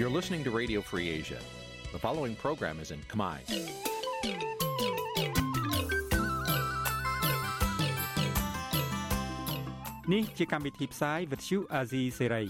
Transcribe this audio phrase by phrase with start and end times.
[0.00, 1.38] You're listening to Radio Free Asia.
[1.92, 3.36] The following program is in Khmer.
[10.12, 12.46] នេះជាកម្មវិធីផ្សាយ Vuthu Azizi Serai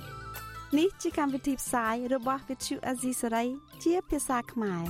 [0.78, 3.48] នេះជាកម្មវិធីផ្សាយរបស់ Vuthu Azizi Serai
[3.84, 4.84] ជាភាសាខ្មែរ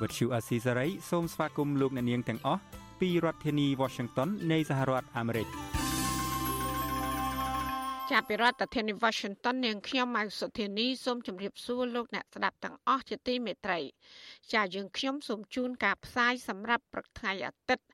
[0.00, 2.62] Vuthu Azizi Serai សូមស្វាគមន៍លោកអ្នកនាងទាំងអស់
[3.00, 5.48] ពីរដ្ឋធានី Washington នៃសហរដ្ឋអាមេរិក
[8.12, 13.80] ចាប់ពីរដ្ឋធានី Washington នាងខ្ញុំម៉ៅសុធានីសូមជម្រាបសួរលោកអ្នកស្ដាប់ទាំងអស់ជាទីមេត្រី
[14.52, 17.84] ចាយើងខ្ញុំសូមជូនការផ្សាយសម្រាប់ព្រឹកថ្ងៃអាទិត្យ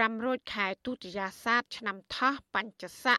[0.00, 3.18] 500ខែទុតិយាសាទឆ្នាំថោះបញ្ញស័ក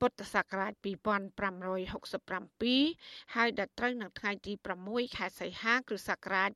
[0.00, 4.52] ពុទ្ធសករាជ2567ហើយដល់ត្រូវនៅថ្ងៃទី
[4.84, 6.50] 6ខែសីហាគ្រិស្តសករាជ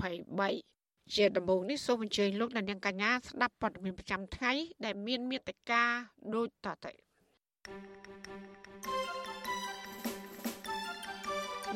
[0.00, 4.52] 2023ជាដំបូងនេះសូមអញ្ជើញលោកអ្នកនាងកញ្ញាស្ដាប់ព័ត៌មានប្រចាំថ្ងៃ
[4.84, 5.82] ដែលមានមេត្តា
[6.34, 6.92] ដូចតទៅ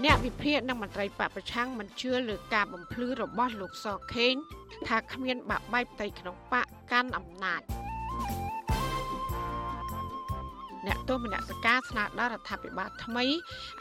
[0.04, 4.34] អ្នកវិភាគនិងមន្ត្រីបពប្រឆាំងមិនជឿលើការបំភ្លឺរបស់លោកសខេង
[4.86, 7.62] ថាគ្មានបាក់បែកផ្ទៃក្នុងបកកាន់អំណាច
[10.86, 13.24] អ្នកទោសមនសការស្នើដល់រដ្ឋាភិបាលថ្មី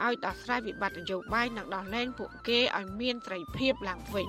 [0.03, 4.27] ឲ្យដោះស្រាយវិបត្តិនយោបាយនិងដោះលែងពួកគេឲ្យមានសេរីភាពឡើងវិញ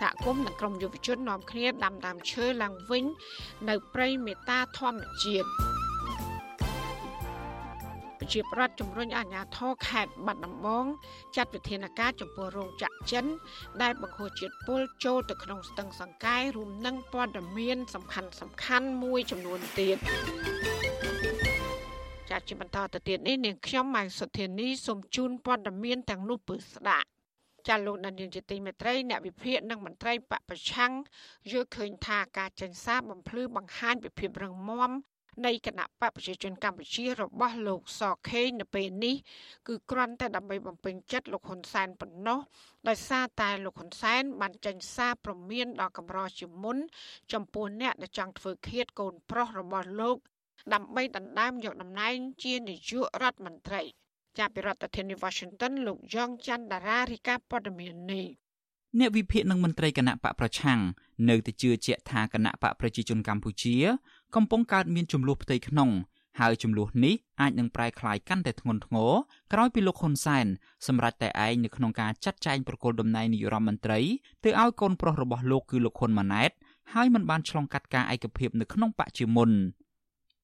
[0.00, 3.04] សហគមន៍និងក្រុមយុវជននាំគ្នាដាំដើមឈើឡើងវិញ
[3.68, 5.48] នៅព្រៃមេតាធម្មជាតិ
[8.18, 10.84] ប្រជាប្រដ្ឋជំរុញអាជ្ញាធរខេត្តបាត់ដំបង
[11.36, 13.24] ចាត់វិធានការចំពោះរោងចក្រចិន
[13.82, 19.96] ដែលបង្ហូរជាតិពុលចូលទៅក្នុងស្ទឹងសង្កែរួមនឹងព័ត៌មាន សំខាន់សំខាន់មួយចំនួនទៀត
[22.30, 27.08] ចាត់ជាបន្តទៅទៀតនេះនាងខ្ញុំម៉ៃសុធានីសូមជូនព័ត៌មានទាំងនោះពឺស្ដាប់
[27.68, 30.92] ចាលោកដានៀងជាទីមេត្រីអ្នកវិភាគនិងមន្ត្រីបពប្រឆាំង
[31.50, 34.90] យល់ឃើញថាការចេញសារបំភ្លឺបង្ហាញពីភាពរឹងមាំ
[35.46, 39.14] នៃគណៈបកប្រជាជនកម្ពុជារបស់លោកសខេងនៅពេលនេះ
[39.68, 42.38] គឺគ្រាន់តែដើម្បីបំពេញចិត្តលោកហ៊ុនសែនប៉ុណ្ណោះ
[42.88, 46.76] ដោយសារតែលោកហ៊ុនសែនបានចេញសារព្រមានដល់កម្រជាមុន
[47.32, 50.16] ចំពោះអ្នកដែលចង់ធ្វើឃាតកូនប្រុសរបស់លោក
[50.74, 53.82] ដើម្បីដណ្ដើមយកតំណែងជានាយករដ្ឋមន្ត្រី
[54.38, 58.26] ចាប់ពីរដ្ឋធានី Washington លោកយ៉ងច័ន្ទដារារីកាព័ត៌មាននេះ
[58.98, 60.80] អ្នកវិភាគនិងមន្ត្រីគណៈបកប្រឆាំង
[61.28, 63.76] នៅតែជឿជាក់ថាគណៈបកប្រជាជនកម្ពុជា
[64.34, 65.90] កំពុងកើតមានចំនួនផ្ទៃក្នុង
[66.40, 69.12] ហើយចំនួននេះអាចនឹងប្រែក្លាយកាន់តែធ្ងន់ធ្ងរ
[69.52, 70.46] ក្រោយពីលោកហ៊ុនសែន
[70.86, 74.00] សម្រេចតែឯងនៅក្នុងការចាត់ចែងប្រគល់តំណែងនាយករដ្ឋមន្ត្រី
[74.44, 76.50] ទៅឲ្យកូនប្រុសរបស់លោកគឺលោកហ៊ុនម៉ាណែត
[76.94, 79.50] ហើយមិនបានឆ្លងកាត់ការឯកភាពនៅក្នុងបកជាមុន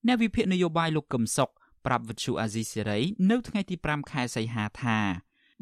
[0.06, 1.50] អ្នកវិភាគនយោបាយលោកកឹមសុខ
[1.86, 3.00] ប្រាប់វិទ្យុអាស៊ីសេរី
[3.30, 4.98] នៅថ្ងៃទី5ខែសីហាថា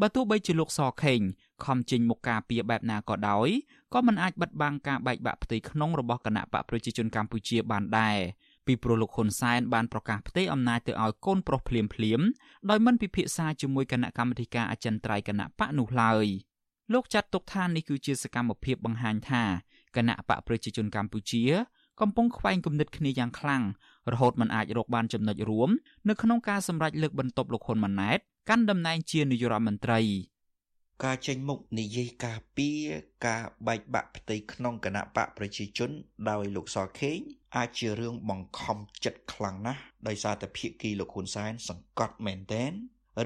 [0.01, 1.21] បើទោះបីជាលោកសខេង
[1.65, 3.49] ខំចេញមុខការពីបែបណាក៏ដោយ
[3.95, 8.19] ក៏មិនអាចបិទបាំងការបែកបាក់ផ្ទៃក្នុងរបស់គណៈបកប្រជាជនកម្ពុជាបានដែរ
[8.67, 12.21] ពីព្រោះលោកហ៊ុនសែនបានប្រកាសផ្ទេរអំណាចទៅឲ្យកូនប្រុសភ្លាមភ្លាម
[12.71, 16.27] ដោយមិនពិភាក្សាជាមួយគណៈកម្មាធិការអចិន្ត្រៃយ៍គណៈបកនោះឡើយ
[16.93, 19.45] លោកចាត់ទុកថានេះគឺជាសកម្មភាពបង្ហាញថា
[19.97, 21.45] គណៈបកប្រជាជនកម្ពុជា
[22.01, 23.63] កំពុងខ្វែងគំនិតគ្នាយ៉ាងខ្លាំង
[24.13, 25.71] រហូតមិនអាចរកបានចំណុចរួម
[26.09, 30.01] នៅក្នុងការសម្រេចលើកបន្ទប់លោកហ៊ុនម៉ាណែតកាន់តំណែងជានាយករដ្ឋមន្ត្រី
[31.05, 32.69] ការចេញមុខនិយាយការពី
[33.27, 35.91] ការបែកបាក់ផ្ទៃក្នុងគណៈបកប្រជាជន
[36.31, 37.19] ដោយលោកសខេង
[37.57, 42.73] អាចជារឿងបង្ខំចិត្តខ្លាំងណាស់ដោយសារតែភៀកគីលោកហ៊ុនសែនសង្កត់មែនតែន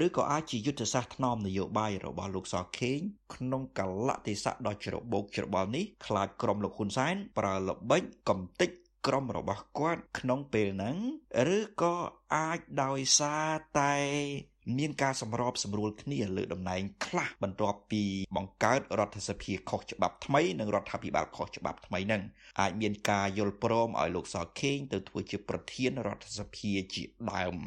[0.05, 2.99] ឬក៏អាចជាយុទ្ធសាស្ត្រថ្នមនយោបាយរបស់លោកសខេង
[3.35, 8.69] ក្នុងកលៈទេសៈដ៏ច្របូកច្របល់នេះខ្លាចក្រុមលោកហ៊ុនសែនប្រើល្បិចកំតិច
[9.07, 10.97] ក្រុមរបស់គាត់ក្នុងពេលហ្នឹង
[11.55, 11.95] ឬក៏
[12.35, 13.49] អាចដោយសារ
[13.79, 13.95] តែ
[14.77, 18.03] មានការសម្របសម្រួលគ្នាលើតំណែងខ្លះបន្ទាប់ពី
[18.35, 22.21] បង្កើតរដ្ឋសភាខុសច្បាប់ថ្មីនិងរដ្ឋាភិបាលខុសច្បាប់ថ្មីនឹង
[22.59, 27.57] អាចមានការយល់ព្រមឲ្យលោកសខេងទៅធ្វើជាប្រធានរដ្ឋសភាជាដើម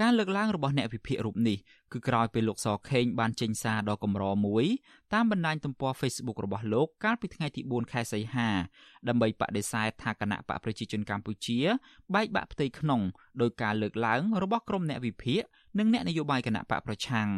[0.00, 1.58] ការលើកឡើងរបស់អ្នកវិភាគរូបនេះ
[1.92, 4.64] គឺក្រោយពេលលោកសខេងបានចេញសារដ៏កម្រមួយ
[5.14, 8.48] តាមបណ្ដាញទំព័រ Facebook របស់លោកកាលពីថ្ងៃទី4ខែសីហា
[9.08, 11.58] ដើម្បីបដិសេធថាគណៈបកប្រជាជនកម្ពុជា
[12.14, 13.00] បែកបាក់ផ្ទៃក្នុង
[13.40, 15.42] ដោយការលើកឡើងរបស់ក្រុមអ្នកវិភាគ
[15.78, 17.28] និងអ្នកនយោបាយគណៈបកប្រឆាំង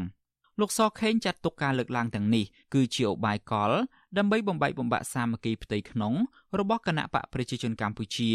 [0.60, 2.44] លោកសខេងចាត់ទុកការលើកឡើងទាំងនេះ
[2.74, 3.72] គឺជាឧបាយកល
[4.18, 6.14] ដើម្បីបំបែកបំបាក់សាមគ្គីផ្ទៃក្នុង
[6.58, 8.30] របស់គណៈបកប្រជាជនកម្ពុជា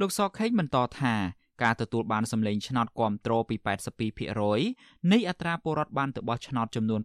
[0.00, 1.14] លោកសខេងបន្តថា
[1.62, 3.56] ការទទួលបានសម្លេងឆ្នោតគាំទ្រពី
[4.34, 7.00] 82%នៃអត្រាពលរដ្ឋបានទៅបោះឆ្នោតចំនួន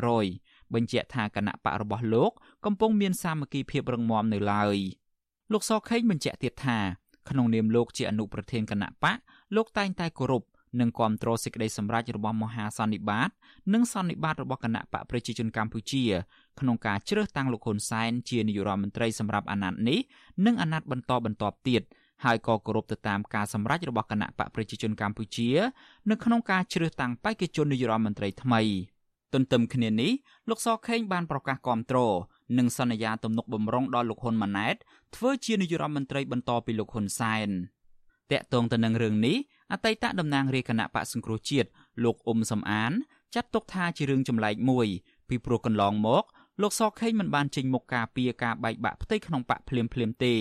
[0.00, 2.30] 83%បញ្ជាក់ថាគណៈបករបស់លោក
[2.64, 4.76] កំពុងមានសាមគ្គីភាពរឹងមាំនៅឡើយ
[5.52, 6.78] លោកសខេងបញ្ជាក់ទៀតថា
[7.30, 9.16] ក្នុងនាមលោកជាអនុប្រធានគណៈបក
[9.56, 10.42] លោកតែងតែគោរព
[10.80, 13.30] និងគ្រប់គ្រងសេចក្តីសម្រេចរបស់មហាសន្និបាត
[13.74, 16.04] និងសន្និបាតរបស់គណៈបកប្រជាជនកម្ពុជា
[16.60, 19.98] ក្នុងការជ្រើសតាំងលោកហ៊ុនសែនជានាយករដ្ឋមន្ត្រីសម្រាប់អាណត្តិនេះ
[20.46, 21.82] និងអាណត្តិបន្តបន្ទាប់ទៀត
[22.24, 25.50] ហើយក៏គោរពទៅតាមការសម្រេចរបស់គណៈបកប្រជាជនកម្ពុជា
[26.10, 28.62] នៅក្នុងការជ្រើសតាំងបេក្ខជននាយករដ្ឋមន្ត្រីថ្មី
[29.34, 30.12] ទន្ទឹមគ្នានេះ
[30.50, 31.98] លោកសខេងបានប្រកាសគាំទ្រ
[32.58, 34.76] និងសន្យាទំនុកបំរុងដល់លោកហ៊ុនម៉ាណែត
[35.16, 37.48] ធ្វើជានាយករដ្ឋមន្ត្រីបន្តពីលោកហ៊ុនសែន
[38.32, 39.36] តាក់ទងទៅនឹងរឿងនេះ
[39.72, 41.68] អតីតតំណាងរាជគណៈបកសង្គ្រោះជាតិ
[42.04, 42.92] លោកអ៊ុំសំអាន
[43.34, 44.86] ចាត់ទុកថាជារឿងចម្លែកមួយ
[45.28, 46.24] ពីព្រោះកន្លងមក
[46.62, 50.34] លោកសខេងមិនបានចេញមុខការពីការបែកបាក់ផ្ទៃក្នុងបកភ្លាមភ្លាមទេ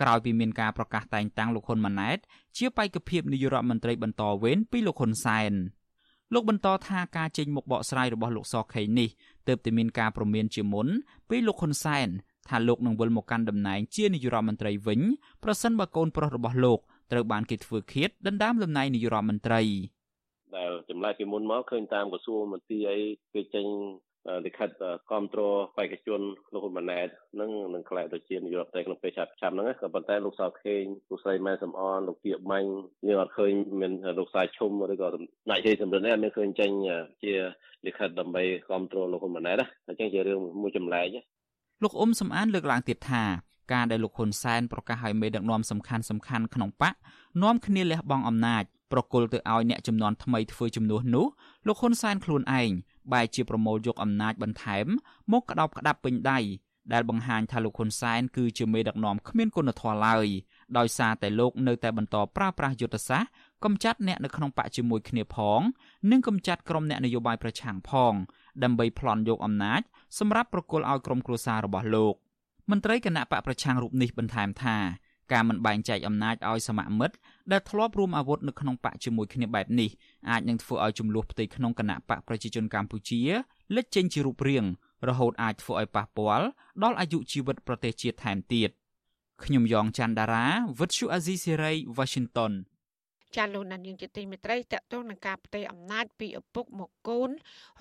[0.00, 2.18] ក្រោយពីមានការប្រកាសតែងតាំងលោកហ៊ុនម៉ាណែត
[2.56, 5.52] ជាបេក្ខភាពនាយករដ្ឋមន្ត្រីបន្តវេនពីលោកហ៊ុនសែន
[6.34, 9.08] លោកបន្តថាការចេញមុខបកស្រាយរបស់លោកសខេងនេះ
[9.48, 10.86] ទើបតែមានការប្រមានជាមុន
[11.30, 12.08] ពីលោកហ៊ុនសែន
[12.48, 15.00] ថាលោកនឹងវិលមកកាន់តំណែងជានាយករដ្ឋមន្ត្រីវិញ
[15.44, 16.78] ប្រសិនបើកូនប្រុសរបស់លោក
[17.12, 19.62] ត្រូវបានគេធ្វើឃាតដណ្ដើមតំណែងនាយករដ្ឋមន្ត្រី
[20.56, 22.98] ដែលចម្លែកពីមុនមកឃើញតាមក្រសួងមន្ទីរអី
[23.34, 23.66] គេចេញ
[24.46, 24.68] លិខិត
[25.08, 26.20] គ្រប់គ្រងបេក្ខជន
[26.52, 27.08] លោកហ៊ុនម៉ាណែត
[27.40, 32.70] នឹងនឹងខ្លាយទៅជានាយករដ្ឋមន្ត្រីក្នុងពេលឆាប់ឆាប់ហ្នឹងក៏ប៉ុន្តែលោកសៅខេងលោកស្រីម៉ែសំអនលោកទៀបម៉ាញ់
[33.08, 35.08] យើងអត់ឃើញមានលោកសាយឈុំឬក៏
[35.48, 36.70] អ្នកជ័យសម្រិទ្ធនេះអត់មានឃើញចេញ
[37.22, 37.32] ជា
[37.86, 39.56] លិខិតដើម្បីគ្រប់គ្រងលោកហ៊ុនម៉ាណែត
[39.88, 41.06] អញ្ចឹងជារឿងមួយចម្លែក
[41.82, 43.24] លោកអ៊ុំសំអានលើកឡើងទៀតថា
[43.72, 46.94] ការដែលលោកហ៊ុនសែនប្រកាសឲ្យមេដឹកនាំសំខាន់សំខាន់ក្នុងបក
[47.42, 51.26] នាំគ្នាលះបង់អំណាចប្រគល់ទៅឲ្យអ្នកចំនួនថ្មីធ្វើជំនួសនោះ
[51.66, 52.70] លោកហ៊ុនសែនខ្លួនឯង
[53.12, 54.86] បែរជាប្រមូលយកអំណាចបន្ថែម
[55.32, 56.40] មកក្តោបក្តាប់ពេញដៃ
[56.92, 60.26] ដែលបង្ហាញថាលោកហ៊ុនសែនគឺជាមេដឹកនាំគ្មានគុណធម៌ឡើយ
[60.78, 63.30] ដោយសារតែលោកនៅតែបន្តប្រើប្រាស់យុទ្ធសាស្ត្រ
[63.64, 65.60] កំចាត់អ្នកនៅក្នុងបកជាមួយគ្នាផង
[66.10, 68.12] និងកំចាត់ក្រុមអ្នកនយោបាយប្រឆាំងផង
[68.62, 69.80] ដើម្បីប្លន់យកអំណាច
[70.18, 72.14] សម្រាប់ប្រគល់ឲ្យក្រុមគ្រួសាររបស់លោក
[72.70, 74.76] មន្ត្រីគណៈបកប្រឆាំងរូបនេះបន្ថែមថា
[75.32, 77.16] ការមិនបែងចែកអំណាចឲ្យសមមិត្ត
[77.52, 79.90] ដែលធ្លាប់រួមអាវុធនៅក្នុងបកជាមួយគ្នាបែបនេះ
[80.30, 83.20] អាចនឹងធ្វើឲ្យចំនួនផ្ទៃក្នុងគណៈបកប្រជាជនកម្ពុជា
[83.76, 84.64] លេចចេញជារូបរាង
[85.08, 86.46] រហូតអាចធ្វើឲ្យប៉ះពាល់
[86.82, 88.70] ដល់អាយុជីវិតប្រទេសជាតិថែមទៀត
[89.44, 90.46] ខ្ញុំយ៉ងច័ន្ទដារា
[90.78, 92.52] វិទ្យុអាស៊ីសេរី Washington
[93.36, 97.30] ចាលោកណានយើងជាទីមេត្រីតកតងនឹងការផ្ទេរអំណាចពីឪពុកមកកូន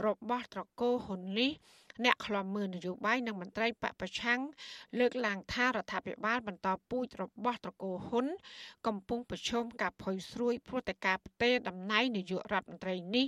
[0.06, 1.52] របស់ត្រកូលហ៊ុននេះ
[2.06, 4.40] អ្នកខ្លំមើលនយោបាយនិងមន្ត្រីបពប្រឆាំង
[5.00, 8.28] លើកឡើងថារដ្ឋាភិបាលបន្តពូជរបស់ត្រកូលហ៊ុន
[8.88, 13.28] កំពុងប្រឈមការផុយស្រួយព្រោះតែការផ្ទេរតំណែងនាយករដ្ឋមន្ត្រីនេះ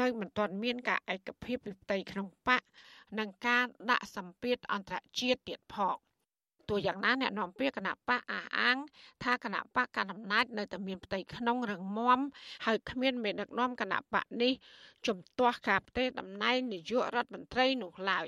[0.00, 2.62] នៅមិនទាន់មានការឯកភាពពីផ្ទៃក្នុងបក
[3.18, 5.96] និងការដាក់សម្ពាធអន្តរជាតិទៀតផង
[6.68, 8.76] ទោះយ៉ាងណាអ្នកនាំពាក្យគណៈបកអះអាង
[9.24, 12.20] ថាគណៈបកកណ្ដាលអំណាចនៅតែមានផ្ទៃក្នុងរឹងមាំ
[12.66, 14.52] ហើយគ្មានមេដឹកនាំគណៈបកនេះ
[15.06, 18.26] ជំទាស់ការផ្ទេរតំណែងនាយករដ្ឋមន្ត្រីនោះឡើយ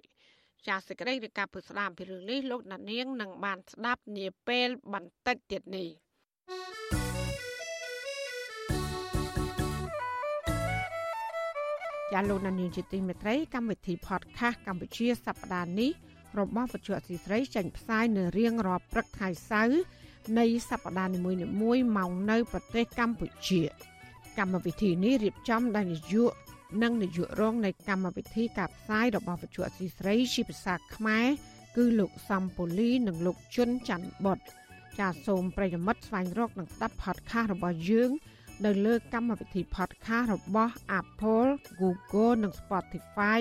[0.67, 5.89] ចាសសេចក្តីឬការពុស្ដាមពីរឿងនេះលោកណានៀងនឹងបានស្ដាប់នាពេលបន្តិចទៀតនេះ
[12.13, 15.91] ចាលោកណានៀងជាទីមេត្រីកម្មវិធី podcast កម្ពុជាសប្តាហ៍នេះ
[16.41, 19.81] របស់វិទ្យុអសីស្រីចេញផ្សាយនៅរៀងរាល់ព្រឹកថ្ងៃសៅរ៍
[20.39, 23.63] នៃសប្តាហ៍នីមួយៗម៉ោងនៅប្រទេសកម្ពុជា
[24.39, 26.33] កម្មវិធីនេះរៀបចំដោយនាយក
[26.83, 31.27] និងនាយករងនៃកម្មវិធីការផ្សាយរបស់វិទ្យុអសីស្រីជាភាសាខ្មែរ
[31.77, 34.39] គឺលោកសំពូលីនិងលោកជុនច័ន្ទបុត
[34.99, 38.11] ចាសសូមប្រិយមិត្តស្វែងរកនិងស្ដាប់ podcast របស់យើង
[38.65, 41.51] នៅលើកម្មវិធី podcast របស់ Apple,
[41.81, 43.41] Google និង Spotify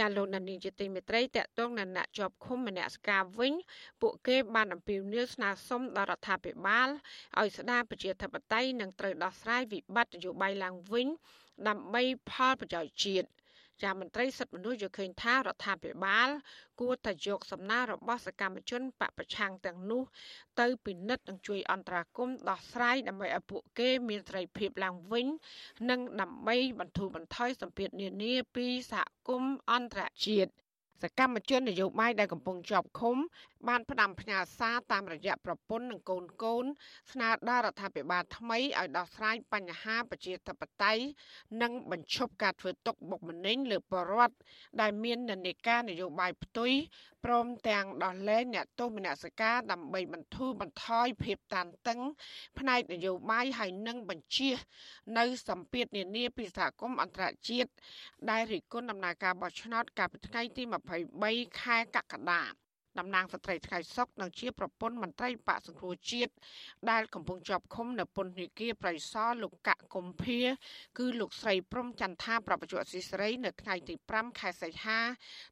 [0.00, 3.52] ចាលោកដានីជាទីមេត្រីតកតងអ្នកជាប់ឃុំមនសការវិញ
[4.00, 6.88] ពួកគេបានអំពាវនាវស្នើសុំដល់រដ្ឋាភិបាល
[7.40, 11.06] ឲ្យស្ដារប្រជាធិបតេយ្យនិងត្រូវដោះស្រាយវិបត្តិនយោបាយឡើងវិញ
[11.68, 13.28] ដើម្បីផលប្រយោជន៍ជាតិ
[13.82, 16.28] ចាមន្ត្រីសិទ្ធិមនុស្សយល់ឃើញថារដ្ឋាភិបាល
[16.80, 20.02] គួរតែយកសំណើរបស់សកម្មជនបពប្រឆាំងទាំងនោះ
[20.60, 25.26] ទៅពិនិត្យនិងជួយអន្តរាគមន៍ដោះស្រាយដើម្បីឲ្យពួកគេមានសេរីភាពឡើងវិញ
[25.90, 30.50] និងដើម្បីបន្ធូរបន្ថយសម្ពាធនានាពីសហគមន៍អន្តរជាតិ
[31.02, 33.16] សកម្មជននយោបាយដែលកំពុងជាប់ឃុំ
[33.68, 36.64] បានផ្ដាំផ្ញើសារតាមរយៈប្រពន្ធនិងកូនកូន
[37.12, 41.02] ស្នើដល់រដ្ឋាភិបាលថ្មីឲ្យដោះស្រាយបញ្ហាប្រជាធិបតេយ្យ
[41.62, 44.36] និងបញ្ឈប់ការធ្វើទុកបុកម្នេញលើប្រជាពលរដ្ឋ
[44.80, 46.72] ដែលមាននិន្នាការនយោបាយផ្ទុយ
[47.24, 52.00] ព្រមទាំងដោះលែងអ្នកទោសមនសិការដើម្បីបន្ធូរបន្ថយភាពតានតឹង
[52.58, 54.50] ផ្នែកនយោបាយហើយនឹងបញ្ជា
[55.18, 57.70] នៅសម្ពាធនានាពីសហគមន៍អន្តរជាតិ
[58.30, 60.62] ដែលរិះគន់ដំណើរការបោះឆ្នោតកាលពីថ្ងៃទី
[61.10, 62.42] 23ខែកក្កដា
[62.98, 66.32] តំណាងស្ត្រីថ្ងៃសុកនិងជាប្រពន្ធមន្ត្រីបកសង្គ្រោះជាតិ
[66.90, 70.38] ដែលកំពុងជាប់ឃុំនៅពន្ធនាគារប្រៃសណលោកកកកុម្ភា
[70.98, 74.98] គឺលោកស្រីព្រំចន្ទថាប្រពន្ធអសីស្រីនៅថ្ងៃទី5ខែសីហា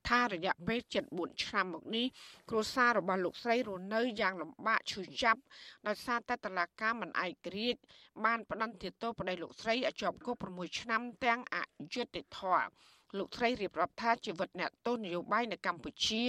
[0.08, 0.80] ថារយៈពេល
[1.12, 2.06] 74ឆ្នាំមកនេះ
[2.50, 5.40] គ្រួសាររបស់លោកស្រីរស់នៅយ៉ាងលំបាកឈឺចាប់
[5.86, 7.80] ដោយសារតែតឡាការមិនឯករាជ្យ
[8.24, 11.56] បានផ្តន្ទាទោសប្តីលោកស្រីឲ្យជាប់គុក6ឆ្នាំទាំងអ
[11.94, 12.68] យុត្តិធម៌
[13.16, 16.24] លោកស្រីរៀបរាប់ថាជីវិតអ្នកទោសនយោបាយនៅកម្ពុជា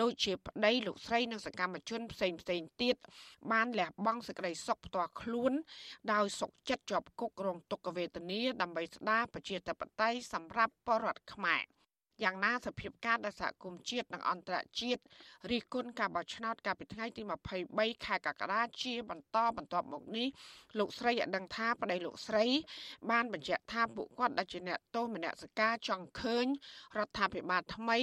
[0.00, 2.96] ដូចជាប្តីលោកស្រីនិងសកម្មជនផ្សេងផ្សេងទៀត
[3.52, 5.52] បានលះបង់សេចក្តីសុខផ្ទាល់ខ្លួន
[6.12, 11.62] ដោយសុខចិត្តជាប់គុករងទុក្ខវេទនាដើម្បីស្ដារប្រជាធិបតេយ្យសម្រាប់បរតខ្មែរ។
[12.24, 15.02] យ៉ាងណាសភាពការដែលសហគមន៍ជាតិនិងអន្តរជាតិ
[15.50, 17.22] រិះគន់ការបោះឆ្នោតកាលពីថ្ងៃទី
[17.64, 20.28] 23ខែកក្កដាជាបន្តបន្ទាប់មកនេះ
[20.78, 22.44] លោកស្រីឲ្យដឹងថាប្តីលោកស្រី
[23.10, 26.46] បានបញ្ជាក់ថាពួកគាត់ដែលជាអ្នកទោសមនសិការចង់ឃើញ
[26.98, 27.98] រដ្ឋាភិបាលថ្មី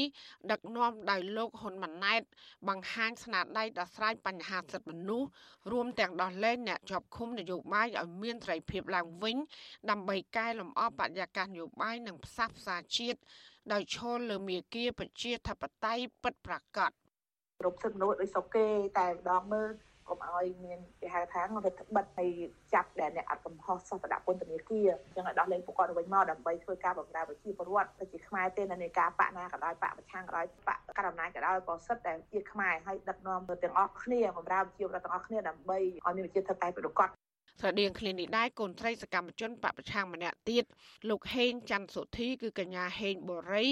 [0.52, 2.22] ដឹកនាំដោយលោកហ៊ុនម៉ាណែត
[2.70, 5.28] បង្ហាញស្នាដៃដោះស្រាយបញ្ហាសិទ្ធិមនុស្ស
[5.72, 9.38] រួមទាំងដោះលែងអ្នកជាប់ឃុំនយោបាយឲ្យមានសេរីភាពឡើងវិញ
[9.90, 13.20] ដើម្បីកែលម្អបរិយាកាសនយោបាយនិងផ្សះផ្សាជាតិ
[13.74, 16.92] ដោយឈលលើមាគាប្រជាធិបតេយ្យពិតប្រាកដ
[17.62, 18.66] គ្រប់សិទ្ធិមនុស្សដោយសុកគេ
[19.00, 19.70] តែម្ដងមើល
[20.10, 22.30] កុំឲ្យមានគេហៅថារដ្ឋបិទហើយ
[22.74, 37.10] ចាប់ដែលអ្នកអត់កំហុសសោះទៅដាក់ពន្ធនាគារអញ្ចឹងឲ្យដោះលែងពួកគាត់វិញមកដើម្បីធ្វើការបម្រើប្រជាពលរដ្ឋទៅជាខ្មែរទេនៅនៃការបកណាក៏ដោយបកប្រឆាំងក៏ដោយបកកណ្ដាលអំណាចក៏ដោយក៏សិតតែជាខ្មែរហើយដឹកនាំទៅទាំងអស់គ្នាបម្រើប្រជាពលរដ្ឋទាំងអស់គ្នាដើម្បីឲ្យមានប្រជាធិបតេយ្យប្រកប
[37.60, 40.64] ស្រដៀងគ្នានេះដែរកូនស្រីសកម្មជនបពប្រឆាំងម្នាក់ទៀត
[41.10, 43.68] លោកហេងច័ន្ទសុធីគឺកញ្ញាហេងបូរី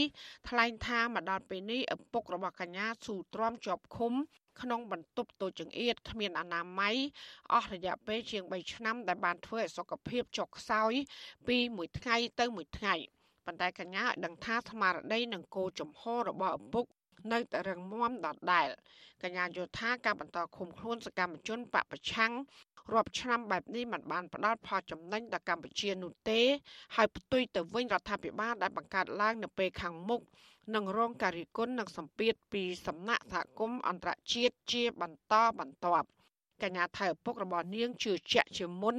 [0.50, 4.14] ថ្លែងថាមកដល់ពេលនេះឪពុករបស់កញ្ញាស៊ូទ្រាំជាប់ឃុំ
[4.62, 6.96] ក្នុងបន្ទប់តូចចង្អៀតគ្មានអនាម័យ
[7.54, 10.94] អស់រយៈពេលជាង3ឆ្នាំដែលបានធ្វើឲ្យសុខភាពចុះខ្សោយ
[11.48, 12.96] ពីមួយថ្ងៃទៅមួយថ្ងៃ
[13.46, 16.86] ប៉ុន្តែកញ្ញាឲ្យដឹងថាស្មារតីនិងគោលចំហរបស់ឪពុក
[17.34, 18.68] នៅតែរឹងមាំដដែល
[19.24, 22.34] កញ្ញាយល់ថាការបន្តឃុំខ្លួនសកម្មជនបពប្រឆាំង
[22.94, 26.42] រាប់ឆ្នាំបែបនេះมันបានផ្ដល់ផលចំណេញដល់កម្ពុជានោះទេ
[26.96, 30.22] ហើយផ្ទុយទៅវិញរដ្ឋាភិបាលដែលបង្កើតឡើងនៅពេលខាងមុខ
[30.76, 36.08] នឹងរងការរិះគន់និងសម្ពាធពីសំណាក់សហគមន៍អន្តរជាតិជាបន្តបន្ទាប់
[36.64, 38.96] កញ្ញាថៃឪពុករបស់នាងជឿជាក់ជាមុន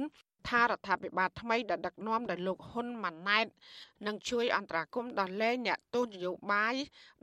[0.47, 3.45] ថារដ្ឋាភិបាលថ្មីដែលដឹកនាំដោយលោកហ៊ុនម៉ាណែត
[4.07, 6.75] នឹងជួយអន្តរាគមន៍ដល់លែងអ្នកទោសនយោបាយ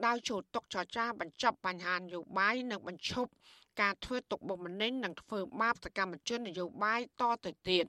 [0.07, 3.31] ដោយចូលតុចរចាបញ្ចប់បញ្ហានយោបាយនិងបញ្ឈប់
[3.81, 7.87] ការធ្វើទុកបុកម្នេញនិងធ្វើបាបសកម្មជននយោបាយតទៅទៀត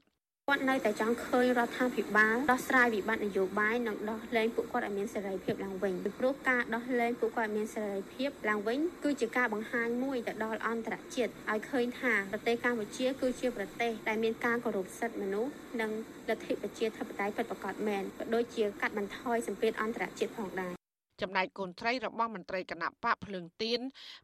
[0.52, 15.52] គាត់នៅតែចង់ឃើញរដ្ឋាភិបាលដោះស្រាយវិបត្តិនយោបាយនិងដោះលែងពួកគាត់ឲ្យមានសេរីភាពឡើងវិញពីព្រោះការដោះលែងពួកគាត់ឲ្យមានសេរីភាពឡើងវិញគឺជាការបង្ហាញមួយទៅដល់អន្តរជាតិឲ្យឃើញថាប្រទេសកម្ពុជាគឺជាប្រទេសដែលមានការគោរពសិទ្ធិមនុស្ស
[15.82, 15.92] និង
[16.30, 20.77] លទ្ធិប្រជាធិបតេយ្យពិតប្រាកដមែនក៏ដូចជាកាត់បន្ថយសម្ពាធអន្តរជាតិផងដែរ
[21.22, 23.80] ចំណែកកូនត្រីរបស់មន្ត្រីគណៈបកភ្លើងទៀន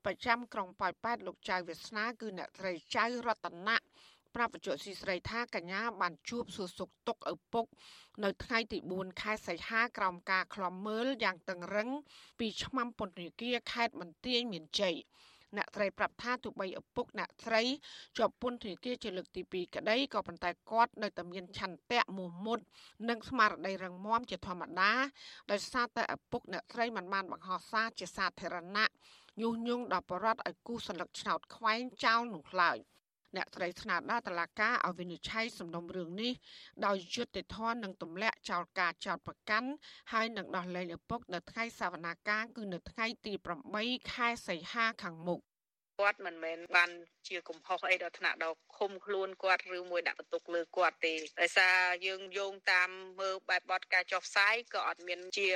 [0.06, 3.78] ប្រចាំក្រុងប៉ោយប៉ែតលោកចៅវាសនាគឺអ្នកត្រីចៅរតនៈ
[4.36, 7.66] ប្រាប់វិទ្យុស៊ីស្រីថាកញ្ញាបានជួបសួរសុខទុក្ខឪពុក
[8.24, 11.90] នៅថ្ងៃទី4ខែសីហាក្រោមការឃ្លាំមើលយ៉ាងតឹងរឹង
[12.40, 14.96] ពីឆ្មាំពន្ធនាគារខេត្តបន្ទាយមានជ័យ
[15.58, 17.62] អ្នកត្រីប្រាប់ថាទោះបីឪពុកអ្នកត្រី
[18.18, 22.60] ជាប់ពន្ធនាគារជាលើកទី2ក្តីក៏ប៉ុន្តែគាត់នៅតែមានឆន្ទៈមោះមុត
[23.10, 24.92] និងស្មារតីរឹងមាំជាធម្មតា
[25.52, 28.88] ដោយសារតែឪពុកអ្នកត្រីមិនបានបង្ហោះសារជាសាធារណៈ
[29.42, 32.78] ញុះញង់ដល់បរិវត្តឲ្យគូសន្លឹកឆ្នោតខ្វែងចោលនោះឡើយ។
[33.36, 36.34] អ្នកត្រីស្នើដល់តុលាការឲ្យវិនិច្ឆ័យសំណុំរឿងនេះ
[36.86, 39.70] ដោយយុត្តិធម៌និងទម្លាក់ចោលការចោទប្រកាន់
[40.12, 43.34] ហើយនឹងដោះលែងឪពុកនៅថ្ងៃសវនាការគឺនៅថ្ងៃទី
[43.74, 45.42] 8ខែសីហាខាងមុខ
[46.00, 46.90] គាត់មិនមែនបាន
[47.28, 55.48] ជាកំហុសអីដល់ថ្នាក់ដល់ឃុំខ្លួនគាត់ឬមួយដាក់បន្ទុកលើគាត់ទេដោយសារយើងយោងតាមមើលបែបបទការចុះផ្សាយក៏អត់មានជា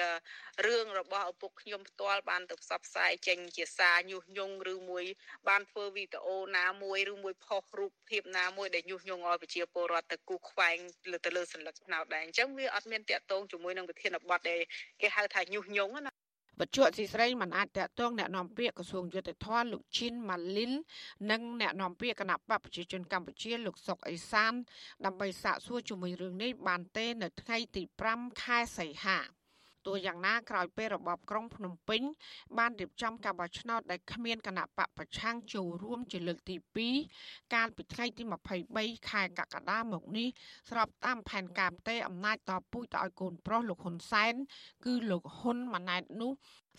[0.66, 5.06] រឿងរបស់ឪពុកខ្ញុំផ្ទាល់បានទៅផ្សព្វផ្សាយចេញជាសារញុះញង់ឬមួយ
[5.48, 10.78] បានធ្វើវីដេអូណាមួយឬមួយផុសរូបភាពណាមួយដែលញុះញង់ឲ្យប្រជាពលរដ្ឋទៅគូសខ្វែង
[11.12, 14.62] លើទៅលើសញ្ញាឆ្នោតដែរអញ្ចឹងវាអត់មានតាក់ទងជាមួយនឹងវិធានបទដែល
[15.02, 16.27] គេហៅថាញុះញង់ណា
[16.61, 20.73] បច្ចុប្បន្នស៊ីស្រីមិនអាចតកតងแนะនាំពាក្យក្រសួងយុទ្ធភ័ពលោកជីនម៉ាលីន
[21.31, 24.53] និងแนะនាំពាក្យគណៈបកប្រជាជនកម្ពុជាលោកសុកអេសាន
[25.05, 27.83] ដើម្បីសាកសួរជាមួយរឿងនេះបានទេនៅថ្ងៃទី
[28.13, 29.19] 5ខែសីហា
[29.88, 32.02] ទោះយ៉ាងណាក្រោយពេលរបបក្រុងភ្នំពេញ
[32.58, 36.56] បានរៀបចំការបោះឆ្នោតដែលគ្មានគណៈបកប្រឆាំងចូលរួមជាលើកទី
[37.06, 38.24] 2កាលពីថ្ងៃទី
[38.66, 40.28] 23ខែកក្កដាមកនេះ
[40.70, 44.34] ស្របតាមផែនការផ្ទេរអំណាចតពូជទៅឲ្យកូនប្រុសលោកហ៊ុនសែន
[44.86, 46.32] គឺលោកហ៊ុនម៉ាណែតនោះ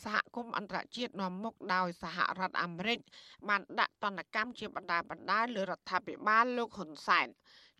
[0.04, 2.98] សហគមន៍អន្តរជាតិនាំមុខដោយសហរដ្ឋអាមេរិក
[3.48, 7.28] បានដាក់ទណ្ឌកម្មជាបណ្ដាបណ្ដាលើរដ្ឋាភិបាលលោកហ៊ុនសែន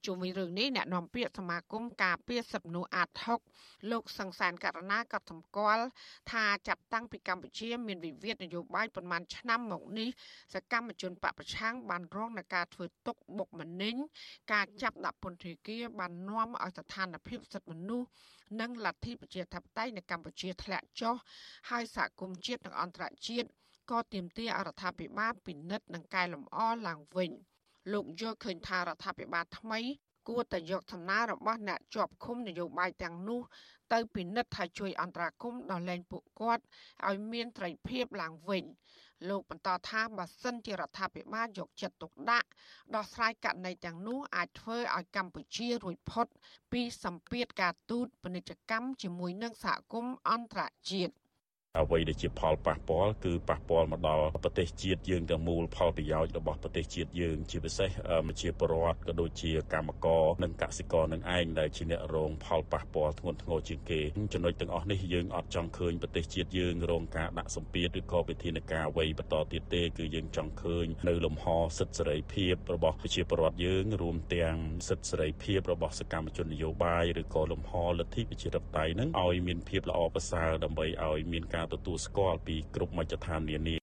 [0.07, 3.09] ជុំវិញរឿងនេះអ្នកនាំពាក្យសមាគមការពារសិទ្ធិមនុស្សអាត
[3.51, 5.85] 6លោកសង្សានករណាក៏សម្គាល់
[6.33, 10.09] ថាចាប់តាំងពីកម្ពុជាមានវិវាទនយោបាយប្រមាណឆ្នាំមកនេះ
[10.55, 13.95] សកម្មជនបពប្រឆាំងបានរងនឹងការធ្វើទុកបុកម្នេញ
[14.53, 18.09] ការចាប់ដាក់ពន្ធនាគារបាននាំឲ្យស្ថានភាពសិទ្ធិមនុស្ស
[18.61, 21.15] និងលទ្ធិប្រជាធិបតេយ្យនៅកម្ពុជាធ្លាក់ចុះ
[21.71, 23.49] ហើយសហគមន៍ជាតិនិងអន្តរជាតិ
[23.91, 27.33] ក៏ទាមទារអរដ្ឋាភិបាលពិនិត្យនិងកែលម្អឡើងវិញ។
[27.93, 29.81] លោកយល់ឃើញថារដ្ឋាភិបាលថ្មី
[30.29, 33.41] គួរតែយកសំណើរបស់អ្នកជាប់ឃុំនយោបាយទាំងនោះ
[33.93, 36.65] ទៅពិនិត្យថាជួយអន្តរាគមន៍ដល់លែងពួកគាត់
[37.09, 38.65] ឲ្យមានត្រីភាពឡើងវិញ
[39.29, 42.49] លោកបន្តថាបើសិនជារដ្ឋាភិបាលយកចិត្តទុកដាក់
[42.95, 46.27] ដោះស្រាយករណីទាំងនោះអាចធ្វើឲ្យកម្ពុជារួចផុត
[46.73, 51.13] ពីសម្ពាធការទូតពាណិជ្ជកម្មជាមួយនឹងសហគមន៍អន្តរជាតិ។
[51.77, 57.91] អ្វីដែលជាផលប៉ះពាល់គឺប៉ះពាល់មកដល់ប្រទេសជាតិយើងទាំងមូលផលប្រយោជន៍របស់ប្រទេសជាតិយើងជាពិសេស
[58.41, 64.01] ជាពលរដ្ឋក៏ដូចជាកម្មករនិងកសិករនឹងឯងដែលជាអ្នករងផលប៉ះពាល់ធ្ងន់ធ្ងរជាងគេ
[64.33, 71.47] ចំណុចទាំងអស់នេះយើងអត់ចង់ឃើញប្រទេសជាតិយើងរងការដាក់សម្ពាធឬក៏វិធានការអ្វីបន្តទៀតទេគឺយើងចង់ឃើញនៅលំហ
[71.79, 74.57] សិទ្ធិសេរីភាពរបស់ប្រជាពលរដ្ឋយើងរួមទាំង
[74.89, 83.77] សិទ្ធិសេរីភាពរបស់សកម្មជននយោបាយឬក៏លំហលទ្ធិប្រជាធិបតេយ្យនឹងឲ្យមានភាពល្អប្រសើរដើម្បីឲ្យមានការទទួលស្គាល់ពីគ្រប់មជ្ឈដ្ឋាននានា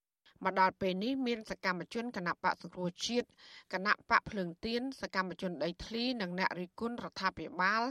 [0.44, 3.28] មកដល់ពេលនេះមានសកម្មជនគណៈបកសង្គ្រោះជាតិ
[3.74, 7.84] គណៈបកភ្លើងទៀនសកម្មជនដីធ្លីនិងអ្នករិះគន់រដ្ឋាភិបាល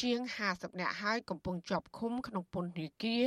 [0.00, 0.18] ជាង
[0.50, 3.24] 50នាក់ហើយកំពុងជាប់ឃុំក្នុងពន្ធនាគារ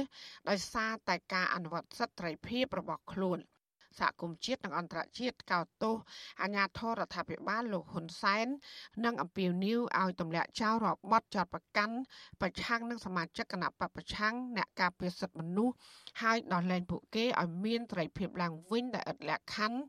[0.50, 3.40] ដោយសារតែការអនុវត្តសិទ្ធិត្រីភាពរបស់ខ្លួន។
[4.00, 5.96] សហគមន៍ជាតិនិងអន្តរជាតិកោតទោស
[6.42, 8.48] អាញាធររដ្ឋាភិបាលលោកហ៊ុនសែន
[9.06, 11.96] និងអំពាវនាវឲ្យទម្លាក់ចោលរបបចោតប្រកាន់
[12.42, 15.76] ប្រឆាំងនឹងសមាជិកគណៈបពប្រឆាំងអ្នកការពារសិទ្ធិមនុស្ស
[16.22, 19.80] ហើយដោះលែងពួកគេឲ្យមានត្រីភាពឡើងវិញដែលឥតលក្ខខណ្ឌ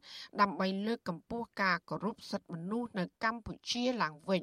[0.40, 4.42] ដើម្បីលើកកម្ពស់ការគោរពសិទ្ធិមនុស្សនៅកម្ពុជាឡើងវិញ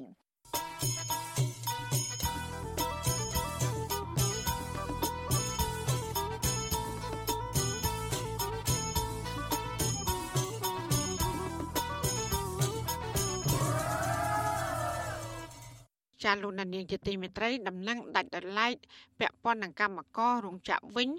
[16.24, 18.74] ចាលោកនាងជាទីមេត្រីដំណឹងដាច់ដោយឡែក
[19.20, 21.10] ពាក់ព័ន្ធនឹងកម្មកររោងចក្រវិញ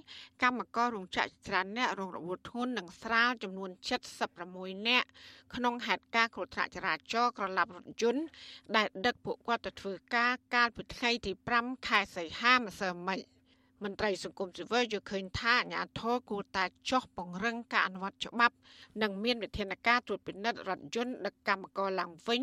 [0.44, 3.70] កម្មកររោងចក្រច្រើនអ្នករងរបួសធ្ងន់និងស្រាលចំនួន
[4.30, 5.08] 76នាក់
[5.56, 8.24] ក្នុងហេតុការណ៍គ្រោះថ្នាក់ចរាចរណ៍ក្រឡាប់រថយន្ត
[8.76, 13.20] ដែលដឹកពួកគាត់ទៅធ្វើការកាលពីថ្ងៃទី5ខែសីហាម្សិលមិញ
[13.84, 18.56] មន្ត្រីសង្គមស៊ីវិលយល់ឃើញថាអាជ្ញាធរគួរតែចោះពង្រឹងការអនុវត្តច្បាប់
[19.02, 22.42] និងមានវិធានការត្រួតពិនិត្យរថយន្តដឹកកម្មករឡើងវិញ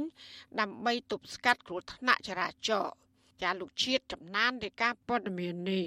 [0.61, 2.93] ដើម្បីទប់ស្កាត់គ្រោះថ្នាក់ចរាចរណ៍
[3.43, 5.85] ចាលោកជាតិចំណាននៃការព័ត៌មាននេះ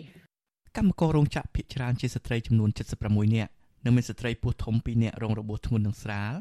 [0.77, 2.69] កម្មកររោងចក្រភ ieck ច្រើនជាស្ត្រីចំនួន
[3.03, 3.51] 76នាក់
[3.83, 6.33] និងមានស្ត្រីពោះធំ2នាក់រងរបួសធ្ងន់និងស្រាល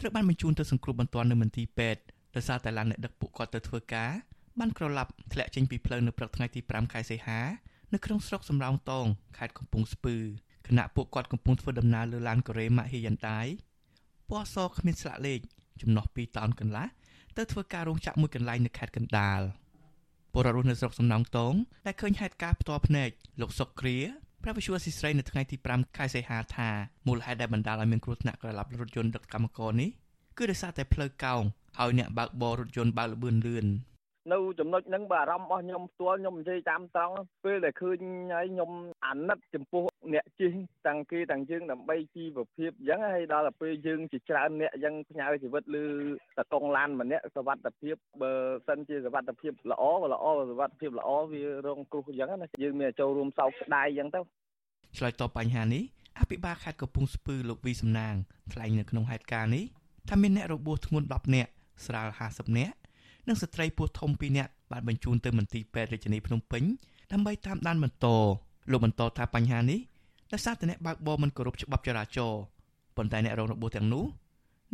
[0.00, 2.02] ត្រូវបានបញ្ជូនទៅសង្គ្រោះបន្ទាន់នៅមន្ទីរពេទ្យ
[2.34, 4.10] ដោយសារតែឡានអ្នកដឹកពួកគាត់ទៅធ្វើការ
[4.58, 7.40] បានក្រឡាប់ធ្លាក់ចេញពីផ្លូវនៅព្រឹកថ្ងៃទី5ខែសីហា
[7.92, 9.06] នៅក្នុងស្រុកសំរោងតង
[9.38, 10.16] ខេត្តកំពង់ស្ពឺ
[10.68, 13.40] ខណៈពួកគាត់កំពុងធ្វើដំណើរលើឡានកូរ៉េម៉ាហ៊ីយ៉ាន់ដៃ
[14.28, 15.40] ពណ៌សគ្មានស្លាកលេខ
[15.82, 16.86] ចំណុះ2តោនកន្លះ
[17.36, 19.40] ទៅធ្វើការរោងចក្រមួយកន្លែងនៅខេត្តកណ្ដាល
[20.32, 21.54] ពលរដ្ឋនៅស្រុកសំណងតង
[21.86, 23.98] ដែលឃើញហេតុការណ៍ផ្ទាល់ភ្នែកលោកសុកគ្រា
[24.42, 26.70] ព្រះវិសុវស៊ីស្រីនៅថ្ងៃទី5ខែសីហាថា
[27.06, 29.90] មូលហេតុដែលបណ្ដាលឲ្យមានគ្រោះថ្នាក់ក្រឡាប់រថយន្តដឹកកម្មករនេះ
[30.38, 31.42] គឺដោយសារតែផ្លូវកោង
[31.78, 33.66] ហើយអ្នកបើកបររថយន្តបើកលបឿនលឿន
[34.32, 37.14] នៅចំណុចហ្នឹងបើអារម្មណ៍របស់ខ្ញុំផ្ទាល់ខ្ញុំនិយាយតាមត្រង់
[37.44, 37.98] ពេលដែលឃើញ
[38.32, 38.70] ហើយខ្ញុំ
[39.06, 40.52] អាណិតចំពោះអ្នកជិះ
[40.86, 45.86] តាំងគេតាំងយើងដើម្បីជីវភាពអញ្ចឹងហើយដល់ទៅពេលយើងជាច្រើនអ្នកអញ្ចឹងផ្ញើជីវិតលើ
[46.38, 48.32] តកងឡានម្នាក់សវត្ថភាពបើ
[48.68, 54.20] សិនជាសវត្ថភាពល្អក៏ល្អសវត្ថភាពល្អវារងគ្រោះអញ្ចឹងណាយើងមានចូលរួមសោកស្ដាយអញ្ចឹងទៅ
[54.96, 55.82] ឆ្លើយតបបញ្ហានេះ
[56.20, 58.14] អភិបាលខេត្តកំពង់ស្ពឺលោកវីសំណាង
[58.52, 59.64] ថ្លែងនៅក្នុងហេតុការណ៍នេះ
[60.08, 61.50] ថាមានអ្នករបួសធ្ងន់10នាក់
[61.86, 62.79] ស្រាល50នាក់
[63.28, 66.62] និងស្ត្រីពោះធំ2នាក់បានបញ្ជូនទៅមន្ទីរពេទ្យរាជធានីភ្នំពេញ
[67.12, 68.06] ដើម្បីតាមដានបន្ត
[68.70, 69.80] លោកបន្តថាបញ្ហានេះ
[70.32, 72.40] ដោយសារតែអ្នកបើកបរមិនគោរពច្បាប់ចរាចរណ៍
[72.96, 74.04] ប៉ុន្តែអ្នករងរបួសទាំងនោះ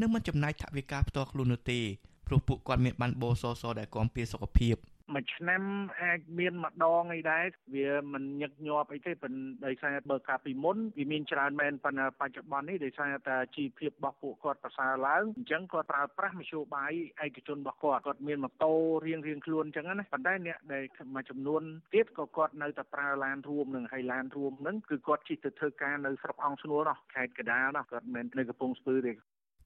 [0.01, 1.79] នឹងមិនចំណាយថវិកាផ្ទាល់ខ្លួននោះទេ
[2.27, 4.77] ព្រោះពួកគាត់មានបានបោសសដែលគាំពៀសុខភាព
[5.15, 5.63] មួយឆ្នាំ
[6.03, 16.93] អាចមានម្ដងអីដែរវាមិនញឹកញាប់អីទេប៉ុន្តែដោយសារបើកាលពីមុនវាមានច្រើនមែនប៉ុន្តែបច្ចុប្បន្ននេះដោយសារតែជីវភាពរបស់ពួកគាត់ប្រសើរឡើងអញ្ចឹងគាត់ប្រើប្រាស់មធ្យោបាយ
[17.25, 18.73] ឯកជនរបស់គាត់គាត់មានម៉ូតូ
[19.07, 21.63] រៀងរៀងខ្លួនអញ្ចឹងណាប៉ុន្តែអ្នកដែលមួយចំនួន
[21.95, 29.13] ទៀតក៏គាត់នៅតែប្រើឡានរួមនឹងហើយឡានរួមហ្នឹងគឺគាត់ជិះទៅធ្វើការនៅស្រុកអង្គស្នួលនោះខេត្តកដាលនោះគាត់មិននៅកំពង់ស្ពឺទេ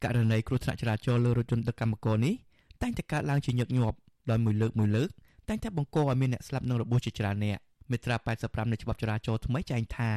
[0.05, 2.35] ករណីគ្រោះថ្នាក់ចរាចរណ៍លើរថយន្តដឹកកម្មករនេះ
[2.83, 3.99] តែងតែកើតឡើងជាញឹកញាប់
[4.31, 5.11] ដោយមួយលើកមួយលើក
[5.51, 7.59] តែងតែបង្កឲ្យមានអ្នកស្លាប់និងរបួសជាច្រើនអ្នក
[7.91, 10.11] មាត្រា85នៃច្បាប់ចរាចរណ៍ថ្មីចែងថា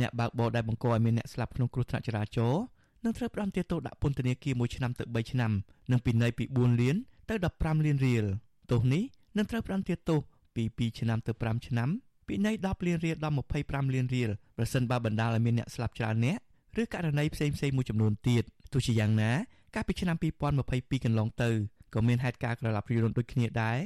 [0.00, 2.62] អ្នកបើកបរដែលបង្កឲ្យមានអ្នកស្លាប់ក្នុងគ្រោះថ្នាក់ចរាចរណ៍
[3.04, 5.52] នឹងត្រូវផ្តន្ទាទោសដាក់ពន្ធនាគារ1ឆ្នាំទៅ3ឆ្នាំ
[5.90, 6.96] និងពិន័យពី4លាន
[7.28, 8.24] ទៅ15លានរៀល
[8.70, 9.02] ទោសនេះ
[9.36, 10.20] នឹងត្រូវផ្តន្ទាទោស
[10.54, 11.88] ពី2ឆ្នាំទៅ5ឆ្នាំ
[12.26, 16.38] ពីនៃ10លានរៀលដល់25លានរៀលប្រសិនបើបណ្ដាលឲ្យមានអ្នកស្លាប់ច្រើនអ្នក
[16.82, 19.32] ឬករណីផ្សេងផ្សេងមួយចំនួនទៀតទោះជាយ៉ាងណា
[19.74, 20.16] កាលពីឆ្នាំ
[20.60, 21.50] 2022កន្លងទៅ
[21.94, 23.78] ក៏មានហេតុការណ៍ក្រឡាប់រីរនដូចគ្នាដែរ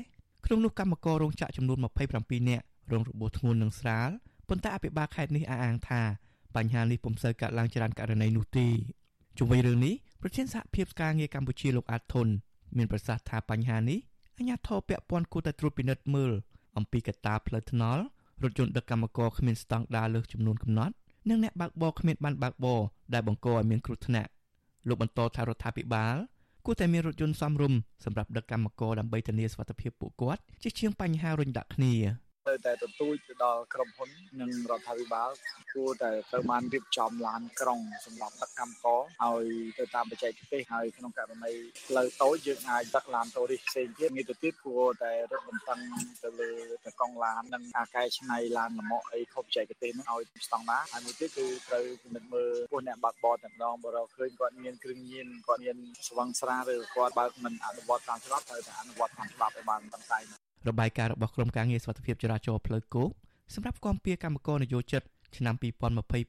[0.44, 1.78] ក្នុងនោះកម្មកររោងចក្រចំនួន
[2.14, 4.10] 27នាក់រងរបួសធ្ងន់និងស្រាល
[4.48, 6.02] ប៉ុន្តែអភិបាលខេត្តនេះអះអាងថា
[6.56, 8.66] បញ្ហានេះពុំសូវកើតឡើងច្រើនករណីនោះទេ
[9.38, 12.28] ជុំវិញរឿងនេះប្រធានសហភាពការងារកម្ពុជាលោកអាតធុន
[12.76, 13.98] មានប្រសាសន៍ថាបញ្ហានេះ
[14.36, 16.32] អាជ្ញាធរពាក់ព័ន្ធគួរតែត្រួតពិនិត្យមើល
[16.76, 18.02] អំពីកត្តាផ្លូវថ្នល់
[18.42, 20.94] រថយន្តដឹកកម្មករគ្មានស្តង់ដារលើសចំនួនកំណត់
[21.28, 22.80] និងអ្នកបើកបរគ្មានបានបើកបរ
[23.14, 24.30] ដែលបង្កឲ្យមានគ្រោះថ្នាក់
[24.88, 26.16] លោកបន្តថារដ្ឋាភិបាល
[26.66, 31.94] គួរតែមានរថយន្តសមរម្យសម្រាប់ដឹកកម្មករដើម្បីធានាសុវត្ថិភាពពួកគាត់ជាជាងបញ្ហារុញដាក់គ្នា
[32.46, 35.30] ត្រូវតែទទូចទៅដល់ក្រុមហ៊ុននិងរដ្ឋាភិបាល
[35.74, 39.46] គួរតែត្រូវបានរៀបចំឡានក្រុងសម្រាប់ដឹកកម្មករឲ្យ
[39.78, 41.52] ទៅតាមបច្ចេកទេសហើយក្នុងករណី
[41.88, 45.80] ផ្លូវតូចយើងអាចដឹកឡានតូរីសផ្សេងទៀតនេះទៅទៀតគួរតែរឹតបន្តឹង
[46.24, 46.52] ទៅលើ
[46.84, 55.78] តកង់ឡាននិងការកែច្នៃឡានលម្អអីខុសបច្ចេកទេសនោះឲ្យស្តង់ដារហើយមួយទៀតគឺត្រូវពិនិត្យមើលពួកអ្នកបើកបរតែម្ដងបើរកឃើញគាត់មានគ្រឿងញៀនគាត់មាន
[56.08, 63.10] ស្វឹងស្រាឬគាត់បើកមិនអនុវត្តតាមច្បាប់ត្រូវតែអនុវត្តតាមច្បាប់ឲ្យបានតឹងតែង របាយការណ៍របស់ក្រុមការងារសុខភាពចរាចរណ៍ផ្លូវគោក
[63.54, 65.02] សម្រាប់គាំពៀកម្មករនយោជិត
[65.36, 65.54] ឆ្នាំ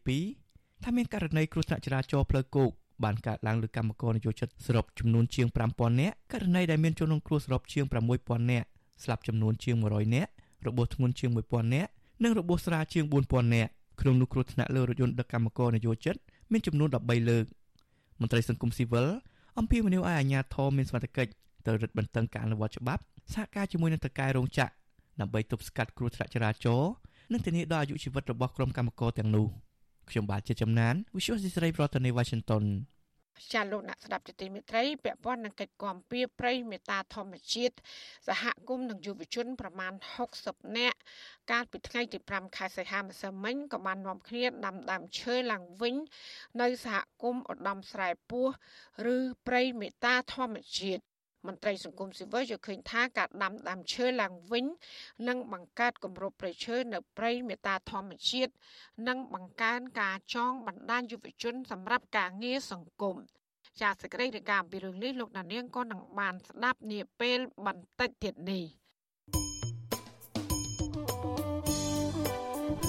[0.06, 2.72] 2022ថាមានករណីគ្រោះថ្នាក់ចរាចរណ៍ផ្លូវគោក
[3.04, 7.86] បានកើតឡើងលើកម្មករនយោជិតសរុបចំនួនជាង5000នាក់ករណីដែលមានជនរងគ្រោះសរុបជាង
[8.18, 8.68] 6000នាក់
[9.04, 10.32] ស្លាប់ចំនួនជាង100នាក់
[10.68, 11.90] របួសធ្ងន់ជាង1000នាក់
[12.24, 13.70] និងរបួសស្រាលជាង4000នាក់
[14.02, 16.16] ក្នុងនោះគ្រោះថ្នាក់លើរថយន្តដឹកកម្មករនយោជិត
[16.52, 17.46] មានចំនួន13លើក
[18.22, 19.08] មន្ត្រីសង្គមស៊ីវិល
[19.60, 21.32] អំពាវនាវឲ្យអាជ្ញាធរមានសមត្ថកិច្ច
[21.66, 23.02] ទៅរឹតបន្តឹងការអនុវត្តច្បាប់
[23.34, 24.74] សហការជាមួយនឹងតកែរោងចក្រ
[25.22, 26.92] ដើម្បីទប់ស្កាត់គ្រោះថ្នាក់ចរាចរណ៍
[27.32, 29.48] និងធានាដល់អាយុជីវិតរបស់ក្រុមកម្មករទាំងនោះ
[30.10, 32.66] ខ្ញុំបាទជាចំណាន Visual Society ប្រធានាទី Washington
[33.54, 37.76] ចាលោកអ្នកស្ដាប់ជាទីមេត្រីពាក់ព័ន្ធនឹងកិច្ចគាំពៀប្រៃមេតាធម្មជាតិ
[38.28, 39.94] សហគមន៍និងយុវជនប្រមាណ
[40.36, 40.98] 60នាក់
[41.52, 45.96] កាលពីថ្ងៃទី5ខែសីហាម្សិលមិញក៏បាននាំគ្នាដាំដើមឈើឡើងវិញ
[46.62, 48.48] នៅសហគមន៍ឧត្តមស្រែពោះ
[49.16, 51.04] ឬប្រៃមេតាធម្មជាតិ
[51.48, 54.66] មន្ត្រីសង្គមស៊ីវិលយល់ឃើញថាការដាំដើមឈើឡើងវិញ
[55.28, 58.54] នឹងបង្កើតគម្របព្រៃឈើនៅព្រៃមេតាធម្មជាតិ
[59.08, 63.16] និងបង្កើនការចងបណ្ដាញយុវជនសម្រាប់ការងារសង្គម
[63.82, 68.64] ចាសសេចក្តីរាយការណ៍ពីរឿងនេះលោកណានៀងក៏នឹងបានស្ដាប់នាពេលបន្តិចទៀតនេះ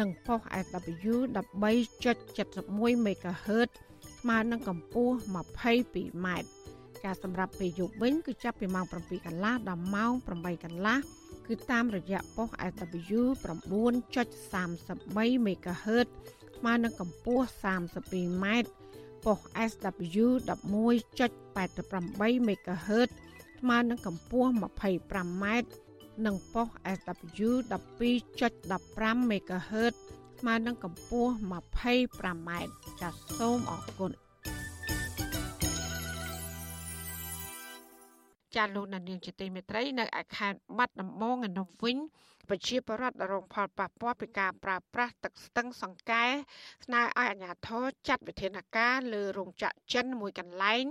[0.00, 1.14] និងប៉ុស SW
[2.06, 3.70] 13.71 MHz
[4.18, 5.14] ស្មើនឹងកម្ពស់
[5.68, 6.48] 22ម៉ែត្រ
[7.04, 10.98] ការសម្រាប់ពេលយប់វិញគឺចាប់ពីម៉ោង7កន្លះដល់ម៉ោង8កន្លះ
[11.46, 16.06] គឺតាមរយៈប៉ុស SW 9.33 MHz
[16.56, 17.44] ស្មើនឹងកម្ពស់
[17.94, 18.68] 32ម៉ែត្រ
[19.24, 19.38] ប៉ុស
[19.70, 23.08] SW 11.88 MHz
[23.60, 24.50] ស្មើនឹងកម្ពស់
[24.94, 25.68] 25ម៉ែត្រ
[26.26, 27.50] និងប៉ុស SW
[28.30, 29.94] 12.15 MHz
[30.38, 31.32] ស្មើនឹងកម្ពស់
[31.88, 34.12] 25ម៉ែត្រចាសសូមអរគុណ
[38.54, 41.96] ចាលោកនាងជាទីមេត្រីនៅឯខេត្តបាត់ដំបងឯនោះវិញ
[42.48, 46.24] ប្រជាពលរដ្ឋរងផលប៉ះពាល់ពីការប្រើប្រាស់ទឹកស្ទឹងសង្កែ
[46.84, 50.84] ស្នើឲ្យអាជ្ញាធរចាត់វិធានការលើរោងចក្រចិនមួយកន្លែង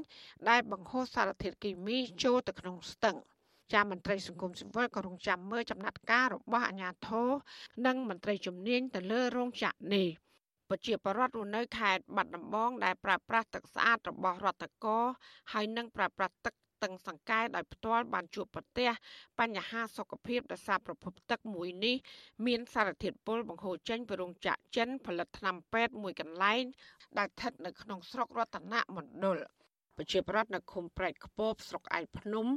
[0.49, 3.17] ដែលបង្ហូរសារធាតុគីមីចូលទៅក្នុងស្ទឹង។
[3.73, 7.29] ចាមន្ត្រីសង្គមស៊ីវិលក៏រងចាំមើលចំណាត់ការរបស់អាជ្ញាធរ
[7.85, 10.07] និងមន្ត្រីជំនាញទៅលើរោងចក្រនេះ
[10.69, 14.97] ប្រជាពលរដ្ឋរស់នៅខេត្តបាត់ដំបងដែលប្រើប្រាស់ទឹកស្អាតរបស់រដ្ឋកោ
[15.51, 18.89] ហើយនិងប្រើប្រាស់ទឹកតឹងសង្កែដោយផ្ទាល់បានជួបប្រទះ
[19.39, 21.95] បញ្ហាសុខភាពដោយសារប្រភពទឹកមួយនេះ
[22.45, 26.63] មានសារធាតុពុលបង្ហូរចេញពីរោងចក្រចិនផលិតថ្នាំពេទ្យមួយកន្លែង
[27.17, 29.39] ដែលស្ថិតនៅក្នុងស្រុករតនមណ្ឌល
[29.97, 32.47] ប្រជាប្រដ្ឋនៅឃុំប្រែកខ្ពបស្រុកឯកភ្នំ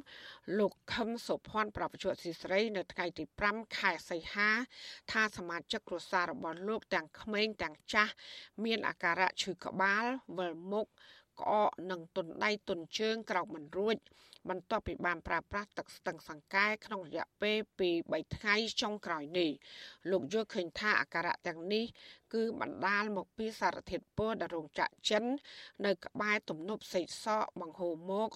[0.59, 4.51] លោកខឹមសុភ័ណ្ឌប្រពន្ធស៊ីស្រី នៅថ្ងៃទី5ខែសីហា
[5.13, 8.13] ថាសមាជិកគ្រួសាររបស់លោកទាំងក្មេងទាំងចាស់
[8.65, 10.05] មានអាការៈឈឺក្បាល
[10.39, 10.87] វិលមុខ
[11.41, 13.97] ក្អកនិងទុនដៃទុនជើងក្រោកមិនរួច
[14.51, 19.51] បន្ទាប់ពីបានប្រើប្រាស់ទឹកស្ទឹងសង្កែក្នុងរយៈពេលពី3ថ្ងៃចុងក្រោយនេះ
[20.11, 21.85] លោកយល់ឃើញថាអាការៈទាំងនេះ
[22.35, 25.25] គឺបណ្ដាលមកពីសារធាតុពុលដែលរោងចក្រចិន
[25.87, 28.31] នៅក្បែរទំនប់សេកសកបង្ហូរមក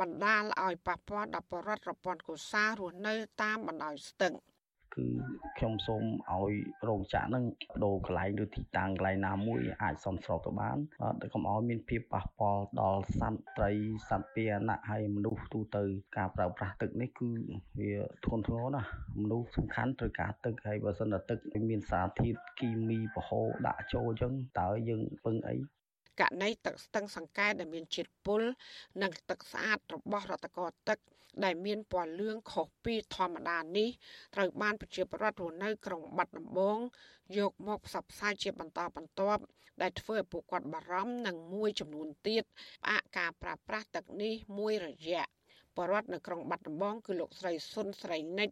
[0.00, 4.34] បណ្ដាលឲ្យប៉ះពាល់ដល់ប្រជាពលរដ្ឋរពាន់កុសារស់នៅតាមបណ្ដោយស្ទឹង
[4.96, 5.06] គឺ
[5.58, 6.52] ខ្ញុំសូមឲ្យ
[6.88, 7.44] រោងចក្រហ្នឹង
[7.84, 10.76] ដូរកន្លែងឬទីតាំងកន្លែងណាមួយអាចសមស្របទៅបាន
[11.20, 13.72] តែកុំឲ្យមានភាពប៉ះពាល់ដល់សត្វត្រី
[14.08, 15.84] សត្វពាហនៈហើយមនុស្សទូទៅ
[16.16, 17.30] ការប្រើប្រាស់ទឹកនេះគឺ
[17.80, 17.92] វា
[18.24, 18.90] ធ្ងន់ធ្ងរណាស់
[19.22, 21.38] មនុស្សសំខាន់ត្រូវការទឹកហើយបើសិនតែទឹក
[21.70, 25.56] មានសារធាតុគីមីប្រហូរដាក់ចូលអញ្ចឹងតើយើងពឹងអី
[26.20, 28.42] ករណីទឹកស្ទឹងសង្កែដែលមានជាតិពុល
[29.02, 30.98] និងទឹកស្អាតរបស់រដ្ឋកោទឹក
[31.44, 33.88] ដែលមានពណ៌លឿងខុសពីធម្មតានេះ
[34.34, 36.78] ត្រូវបានប្រជាពលរដ្ឋរស់នៅក្រុងបាត់ដំបង
[37.38, 39.42] យកមកផ្សព្វផ្សាយជាបន្តបន្ទាប់
[39.82, 42.44] ដែលធ្វើឲ្យពួកគាត់បារម្ភនិងមួយចំនួនទៀត
[42.84, 45.24] ផ្អាកការប្រើប្រាស់ទឹកនេះមួយរយៈ
[45.76, 48.50] បរដ្ឋនៅក្រុងបាត់ដំបងគឺលោកស្រីសុនស្រីនិច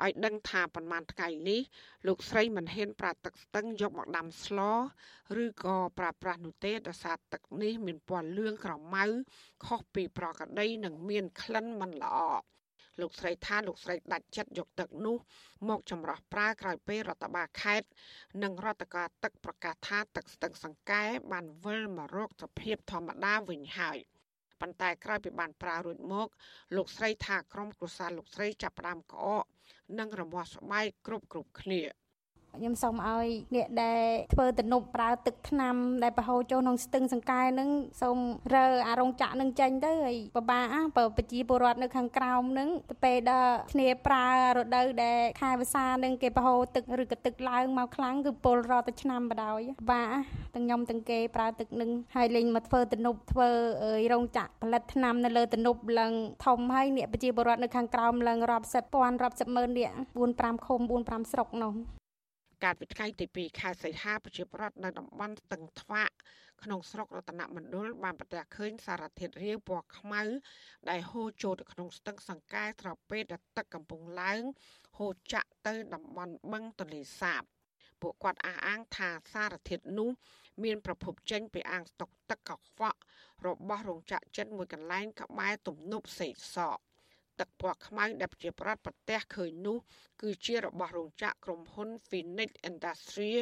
[0.00, 1.60] ឲ្យដឹងថាប្រហែលថ្ងៃនេះ
[2.06, 4.58] លោកស្រីមិនហ៊ានប្រើទឹកស្ទឹងយកមកដាំស្ល
[5.42, 9.04] ឬក៏ប្រើប្រាស់នោះទេដោយសារទឹកនេះមានពណ៌លឿងក្រមៅ
[9.66, 12.18] ខុសពីប្រក្រតីនិងមានក្លិនមិនល្អ
[13.00, 15.16] លោកស្រីថាលោកស្រីដាច់ចិត្តយកទឹកនោះ
[15.68, 17.88] មកចម្រោះប្រើក្រោយពេលរដ្ឋបាលខេត្ត
[18.42, 23.98] និងរដ្ឋការទឹកប្រកាសថាទឹកស្ទឹងសង្កែបានវិលមករកសភាពធម្មតាវិញហើយ
[24.62, 26.28] ប៉ុន្តែក្រោយពីបានប្រើរួចមក
[26.76, 29.44] លោកស្រីថាក្រុមគ្រួសារលោកស្រីចាប់ផ្ដើមក្អក
[29.98, 31.80] និងរមាស់ស្បែកគ្រប់គ្រប់គ្នា
[32.58, 34.02] ខ្ញុំសូមឲ្យអ្នកដែល
[34.34, 37.68] ធ្វើទំនប់ប្រើទឹកថ្នាំដែលប្រហូរចូលក្នុងស្ទឹងសង្កែនឹង
[38.02, 38.18] សូម
[38.54, 40.60] រើអារោងចក្រនឹងចេញទៅហើយបបា
[40.96, 50.04] បើប្រជាពលរដ្ឋនៅខាងក្រោមនឹងទៅពេលដល់គ្នាប្រើរដូវដែលខែវស្សានឹងគេប្រហូរទឹកឬក៏ទឹកឡើងមកខ្លាំងគឺពលរត់ទៅឆ្នាំបដ ாய் បា
[50.54, 53.48] ទាំងខ្ញុំទាំងគេប្រើទឹកនឹងហើយលេងមកធ្វើទំនប់ធ្វើ
[54.12, 56.12] រោងចក្រផលិតថ្នាំនៅលើទំនប់ឡើង
[56.46, 62.01] ធំហើយអ្នកប្រជាពលរដ្ឋនៅខាងក្រោមឡើងរាប់សិបពាន់រាប់សិបម៉ឺននាក់4 5ឃុំ4 5ស្រុកនោះ
[62.62, 66.14] កាលពីថ្ងៃទី2ខែសីហាប្រជាប្រដ្ឋនៅតំបន់ស្ទឹងថ្វាក់
[66.62, 70.22] ក្នុងស្រុករតនមណ្ឌលបានប្រទះឃើញសារធាតុរាវពណ៌ខ្មៅ
[70.90, 74.42] ដែលហូរចូលទៅក្នុងស្ទឹងសង្កែស្របពេលដែលទឹកកំពុងឡើង
[74.98, 77.42] ហូរចាក់ទៅតំបន់បឹងទន្លេសាប
[78.00, 80.10] ពួកគាត់អះអាងថាសារធាតុនោះ
[80.64, 82.98] មានប្រភពចេញពីអាងស្តុកទឹកកខ្វក់
[83.46, 86.78] របស់រោងចក្រចិនមួយកន្លែងក្បែរទំនប់សេកសក
[87.40, 89.78] ទឹកពណ៌ខ្មៅដែលប្រជាប្រដ្ឋប្រទះឃើញនោះ
[90.22, 93.32] គឺជារបស់រោងចក្រក្រុមហ៊ុន Phoenix Industry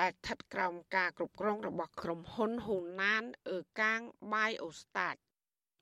[0.00, 5.16] ដែលស្ថិតក្រោមការគ្រប់គ្រងរបស់ក្រុមហ៊ុន Hunan Erkang Biostat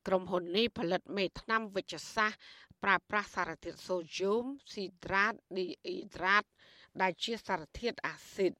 [0.06, 2.40] ក្រុមហ៊ុននេះផលិតមេថ្នាំវិជ្ជសាស្ត្រ
[2.82, 6.44] ប្រើប្រាស់សារធាតុសូដ្យូមស៊ីដ្រាតឌីអ៊ីដ្រាត
[7.00, 8.52] ដែលជាសារធាតុអាស៊ីត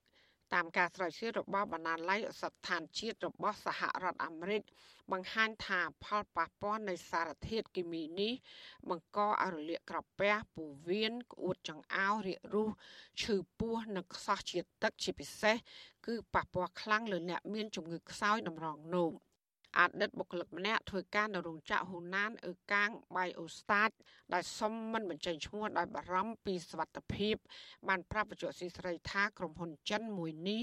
[0.55, 4.63] តាមការស្រាវជ្រាវរបស់បណ្ណាល័យសត្វឋានជាតិរបស់សហរដ្ឋអាមេរិក
[5.13, 8.33] បង្ហាញថាផលប៉ះពាល់នៃសារធាតុគីមីនេះ
[8.89, 12.71] បង្កឲ្យរលាកក្រពះពោះវៀនក្អួតចង្អោររាករូស
[13.23, 15.57] ឈឺពោះនិងខ្សោះជាតិទឹកជាពិសេស
[16.07, 19.13] គឺប៉ះពាល់ខ្លាំងលើអ្នកមានជំងឺខ្សោយតម្រងនោម
[19.79, 23.91] អតីតបុគ្គលិកម្នាក់ធ្វើការនៅរោងចក្រហ៊ូណានអឺកាង Biostat
[24.35, 27.37] ដែលសុំមិនបញ្ចេញឈ្មោះដោយបារម្ភពីសុវត្ថិភាព
[27.89, 30.63] បានប្រាប់បច្ចុប្បន្នស៊ីស្រីថាក្រុមហ៊ុនចិនមួយនេះ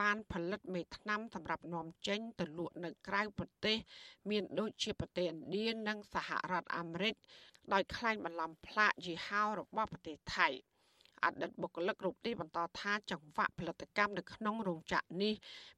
[0.00, 3.76] បានផលិតមេថ្នាំសម្រាប់នាំចេញទៅលក់នៅក្រៅប្រទេស
[4.30, 7.14] មានដូចជាប្រទេសឥណ្ឌានិងសហរដ្ឋអាមេរិក
[7.72, 10.48] ដោយខ្លែងបន្លំផ្លាកយីហោរបស់ប្រទេសថៃ។
[11.24, 15.34] អតីតបុគ្គលិករូបនេះបន្តថាចង្វាក់ផលិតកម្មនៅក្នុងរោងចក្រនេះ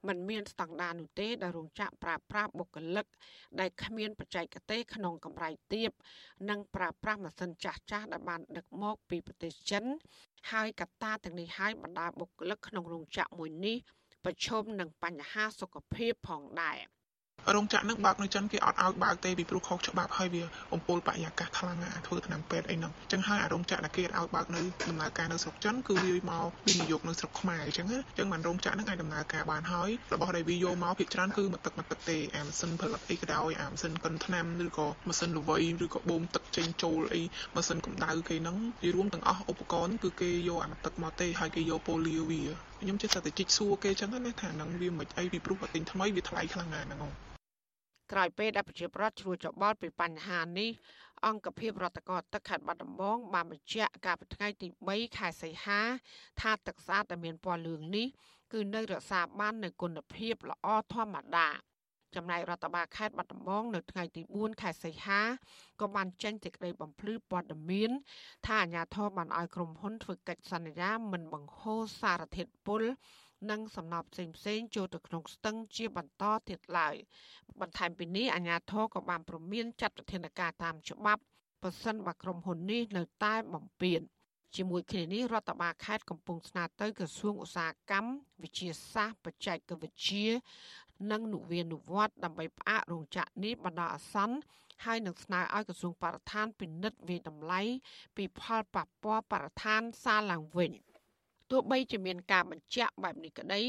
[0.06, 3.06] มันមានស្តង់ដារនោះទេដែលរោងចក្រប្រើប្រាស់បុគ្គលិក
[3.60, 5.90] ដែលគ្មានបច្ចេកទេសក្នុងកម្រិតទាប
[6.50, 9.84] និងប្រើប្រាស់ម៉ាស៊ីនចាស់ចាស់ដែលបានដឹកមកពីប្រទេសចិន
[10.50, 13.76] ហើយកត្តាទាំងនេះហើយបណ្ដាបុគ្គលិកក្នុងរោងចក្រមួយនេះ
[14.24, 16.78] ប្រឈមនឹងបញ្ហាសុខភាពផងដែរ។
[17.54, 20.42] រោងចក្រនឹងបើកនៅចិនគេអត់ឲ្យបើកទេពីព្រោះខុសច្បាប់ហើយវា
[20.74, 37.22] អំពូលបរិយាកាសខ្លាំងណាស់ធ្វើថ្នាំពេទ្យអីហ្នឹងអញ្ចឹងហើយអារោងចក្រដែលគេឲ្យបើកនៅដំណើរការនៅស្រុកចិនគឺវាមកវិនិយោគនៅស្រុកខ្មែរអញ្ចឹងណាអញ្ចឹងបានរោងចក្រហ្នឹងអាចដំណើរការបានហើយរបស់ដែលវាយកមកភាគច្រើនគឺមកទឹកមកទឹកទេអាម៉ាស៊ីនផលិតអីក៏ដោយអាម៉ាស៊ីនកិនថ្នាំឬក៏ម៉ាស៊ីនល្វីឬក៏បូមទឹកចេញចូលអី
[37.54, 42.42] ម៉ាស៊ីនកម្ដៅគេហ្នឹងវារួមទាំងអស់ឧបករណ៍គឺគេយកអាទឹកមកទេហើយគេយកប៉ូលីវា
[42.80, 47.29] ខ្ញុំចេះតែជីកសួរគេចឹងណាថានឹងវាមិនអីពីព្រោះបើទិញថ្មីវាថ្លៃខ្លាំងណាស់ហ្នឹង
[48.12, 50.70] ក្រោយពេលដែលប្រជាប្រដ្ឋជ្រួលច្បល់ពីបញ្ហានេះ
[51.26, 55.80] អង្គភាពរដ្ឋកោទឹកខេត្តបាត់ដំបងបានបញ្ជាក់កាលពីថ្ងៃទី3ខែសីហា
[56.40, 58.06] ថាទឹកស្អាតដែលមានពណ៌លឿងនេះ
[58.52, 61.48] គឺនៅរក្សាបាននូវគុណភាពល្អធម្មតា
[62.16, 65.20] ចំណែករដ្ឋបាលខេត្តបាត់ដំបងនៅថ្ងៃទី4ខែសីហា
[65.80, 67.90] ក៏បានចេញសេចក្តីបំភ្លឺព័ត៌មាន
[68.46, 72.82] ថាអាជ្ញាធរបានឲ្យក្រុមហ៊ុនធ្វើកិច្ចសន្យាមិនបង្ហូរសារធាតុពុល
[73.50, 76.94] និងសំណប់ផ្សេងផ្សេងចូលទៅក្នុងស្ទឹងជាបន្តទៀតឡើយ
[77.60, 81.22] បន្ថែមពីនេះអាជ្ញាធរក៏បានព្រមានចាត់វិធានការតាមច្បាប់
[81.62, 84.00] ប្រសិនបើក្រុមហ៊ុននេះនៅតែបំពេញ
[84.56, 90.26] ជាមួយគ្នានេះរដ្ឋបាលខេត្តកំពុងស្នើទៅក្រសួងឧស្សាហកម្មវិទ្យាសាស្ត្របច្ចេកវិទ្យា
[91.10, 94.38] និងនុវានុវត្តន៍ដើម្បីផ្អាករោងចក្រនេះបណ្ដោះអាសន្ន
[94.84, 97.60] ហើយនឹងស្នើឲ្យក្រសួងបរិស្ថានពិនិត្យវិតម្លៃ
[98.16, 100.72] ពីផលប៉ះពាល់បរិស្ថានសារឡើងវិញ។
[101.50, 103.62] ទោះបីជាមានការបញ្ជាក់បែបនេះក្តី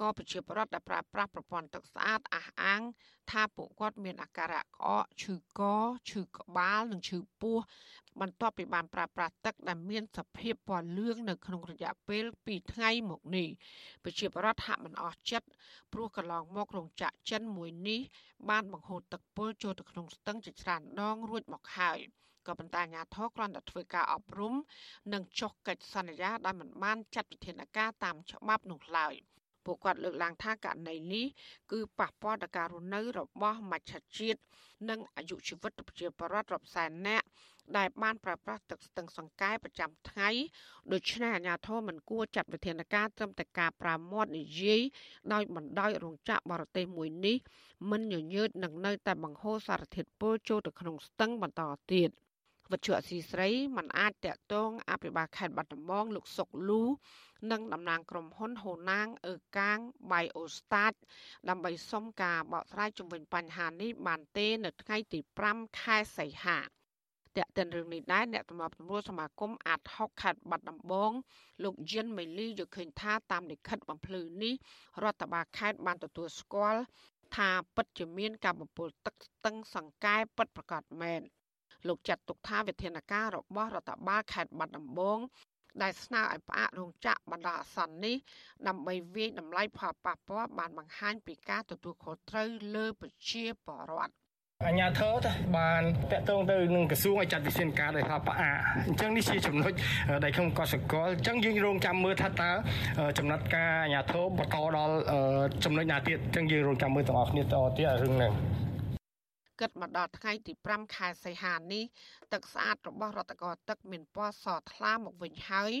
[0.00, 2.80] ក៏ប្រជាពលរដ្ឋដែលប្រើប្រាស់ប្រព័ន្ធទឹកស្អាតអះអាង
[3.30, 5.62] ថាពួកគាត់មានអាការៈក្អកឈឺក
[6.10, 7.58] ឈឺក្បាលនិងឈឺពោះ
[8.20, 13.48] បន្ទាប់ពីបានប្រើប្រាស់ទឹកដែលមានសភាពពណ៌លឿងនៅក្នុងរយៈពេល2ថ្ងៃមកនេះ
[14.04, 15.48] ប្រជាពលរដ្ឋហាក់មិនអស់ចិត្ត
[15.92, 18.00] ព្រោះកន្លងមករោងចក្រចិនមួយនេះ
[18.50, 21.98] បានបង្ហូរទឹកពុលចូលទៅក្នុងស្ទឹងជាច្រើនដងរួចមកហើយ។
[22.46, 24.54] ក៏ប៉ុន្តែអាជ្ញាធរគ្រាន់តែធ្វើការអប់រំ
[25.12, 29.14] និងចុះកិច្ចសន្យាដែលមិនបានចាត់វិធានការតាមច្បាប់នោះឡើយ
[29.64, 31.26] ពួកគាត់លើកឡើងថាករណីនេះ
[31.72, 34.40] គឺប៉ះពាល់ដល់ការរស់នៅរបស់មច្ឆជាតិ
[34.88, 37.26] និងអាយុជីវិតប្រជាពលរដ្ឋរាប់សែននាក់
[37.76, 40.30] ដែលបានប្រើប្រាស់ទឹកស្ទឹងសង្កែប្រចាំថ្ងៃ
[40.92, 44.80] ដូច្នេះអាជ្ញាធរមិនគួរចាត់វិធានការត្រឹមតែការប្រាមាត់និយាយ
[45.32, 47.36] ដោយបណ្ដោយរោងចក្របរទេសមួយនេះ
[47.90, 52.10] មិនញញើតនឹងនៅតែបង្ហូរសារធាតុពុលចូលទៅក្នុងស្ទឹងបន្តទៀត។
[52.72, 56.82] វិទ្យុអសីស្រីមិនអាចតាក់ទងអភិបាលខេត្តបាត់ដំបងលោកសុកលូ
[57.52, 59.78] និងតំណាងក្រុមហ៊ុនហូណាងអឺកាង
[60.10, 60.94] Biostat
[61.48, 65.18] ដើម្បីសុំការបកស្រាយជំវិញបញ្ហានេះបានទេនៅថ្ងៃទី
[65.50, 71.12] 5ខែសីហាតេតិនរឿងនេះដែរអ្នកតំណប់ទសមាគមអាត6ខេត្តបាត់ដំបង
[71.64, 74.54] លោកយិនមេលីយល់ឃើញថាតាមលិខិតបំភ្លឺនេះ
[75.02, 76.82] រដ្ឋបាលខេត្តបានទទួលស្គាល់
[77.36, 81.22] ថាពិតជាមានការបំពុលទឹកស្ទឹងសង្កែពិតប្រាកដមែន
[81.88, 85.18] លោកចាត់ទុកថាវិធានការរបស់រដ្ឋបាលខេត្តបាត់ដំបង
[85.82, 88.16] ដែលស្នើឲ្យផ្អាករោងចក្របណ្ដោះអាសន្ននេះ
[88.68, 94.14] ដើម្បីវាយតម្លៃផលប៉ះពាល់បានបង្ហាញពីការទទួលខុសត្រូវលើប្រជាពលរដ្ឋ
[94.68, 95.14] អញ្ញាធរ
[95.56, 99.72] បានតាក់ទងទៅនឹងក្រសួងឲ្យចាត់វិធានការដោយថាផ្អាកអញ្ចឹងនេះជាចំណុច
[100.24, 102.50] ដែលខ្ញុំក៏សង្កល់អញ្ចឹងយើងរងចាំមើលថាតើ
[103.18, 104.94] ចំណាត់ការអញ្ញាធរបន្តដល់
[105.64, 108.32] ចំណុចណាទៀតអញ្ចឹងយើងរងចាំមើលទាំងអស់គ្នាតទៀតរឿងហ្នឹង
[109.60, 111.84] គិតមកដល់ថ្ងៃទី5ខែសីហានេះ
[112.32, 115.72] ទឹកស្អាតរបស់រដ្ឋកោទឹកមានពណ៌សថ្លាមកវិញហើយ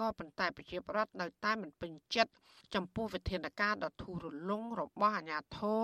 [0.00, 2.32] ក៏ប៉ុន្តែប្រជាពលរដ្ឋនៅតែមិនពេញចិត្ត
[2.74, 5.82] ចំពោះវិធានការដ៏ធូររលុងរបស់អាជ្ញាធរ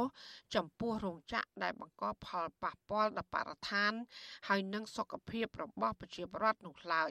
[0.55, 3.93] ចំពោះរោងចក្រដែលបង្កផលប៉ះពាល់ដល់បរិស្ថាន
[4.49, 7.11] ហើយនិងសុខភាពរបស់ប្រជាពលរដ្ឋនោះឡើយ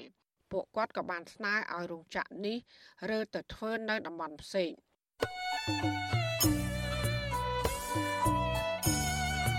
[0.51, 2.57] ពួកគាត់ក៏បានស្នើឲ្យរោងចក្រនេះ
[3.09, 4.71] រើទៅធ្វើនៅតំបន់ផ្សេង
[5.67, 6.09] thank you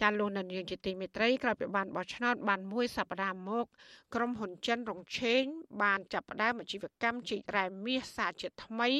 [0.00, 3.66] ចាលោកនាយកជាទីមេត្រីក្រោយពីបានបោះឆ្នោតបានមួយសប្តាហ៍មក
[4.14, 5.42] ក្រុមហ៊ុនចិនរងឆេង
[5.82, 8.90] បានចាប់ផ្ដើមអាជីវកម្មជីករ៉ែមាសសាជាថ្មី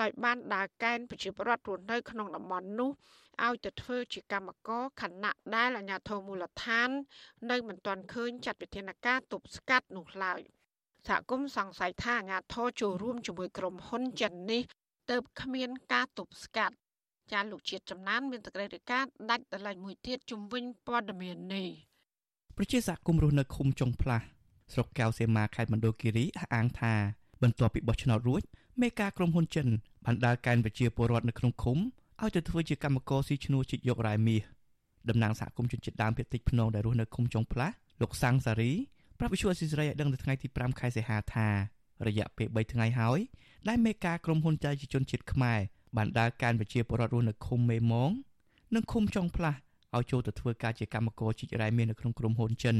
[0.00, 2.90] ដោយបានដើរកែនប្រជាពលរដ្ឋរស់នៅក្នុងតំបន់នោះ
[3.46, 6.88] ឲ្យទៅធ្វើជាកម្មករខណៈដែលអាជ្ញាធរមូលដ្ឋាន
[7.50, 10.40] នៅមិនទាន់ឃើញចាត់វិធានការទប់ស្កាត់នោះឡើយ
[11.08, 14.62] សហគមន៍សង្ស័យថាអាជ្ញាធរចូលរួមជាមួយក្រុមហ៊ុនចិននេះ
[15.10, 16.76] ទៅគ្មានការទប់ស្កាត់
[17.32, 21.68] ចាលោកជាតិចំណានមានតក្រិរិកាដាច់តឡៃមួយទៀតជំវិញព័ត៌មាននេះ
[22.56, 24.24] ប្រជាសហគមន៍រស់នៅឃុំចុងផ្លាស់
[24.72, 26.94] ស្រុកកែវសីមាខេត្តមណ្ឌលគិរីអះអាងថា
[27.42, 28.42] បន្ទាប់ពីបោះឆ្នោតរួច
[28.82, 29.66] មេការក្រុមហ៊ុនចិន
[30.04, 31.78] បានដើរកែនប្រជាពលរដ្ឋនៅក្នុងឃុំ
[32.22, 34.42] ឲ្យទៅធ្វើជាកម្មករស៊ីឈ្នួលជីកយករ៉ែមាស
[35.08, 38.72] តំណាងសហគមន៍ជនជាតិដើមភាគតិចភ្នងដែលរស់នៅឃុំចុងផ្លាស់លោកសាំងសារី
[39.18, 41.48] ប្រាប់វិសុវអសិរ័យឲ្យដឹងនៅថ្ងៃទី5ខែសីហាថា
[42.06, 43.18] រយៈពេល3ថ្ងៃហើយ
[43.68, 45.60] ដែលមេការក្រុមហ៊ុនចៃជនជាតិខ្មែរ
[45.96, 48.10] បានដើរកានប្រជាពលរដ្ឋរស់នៅឃុំមេមង
[48.74, 49.58] និងឃុំចុងផ្លាស់
[49.96, 52.76] ឲ្យចូលទៅធ្វើការជាកម្មករជីករ៉ែមាសនៅក្នុងក្រុមហ៊ុនចិន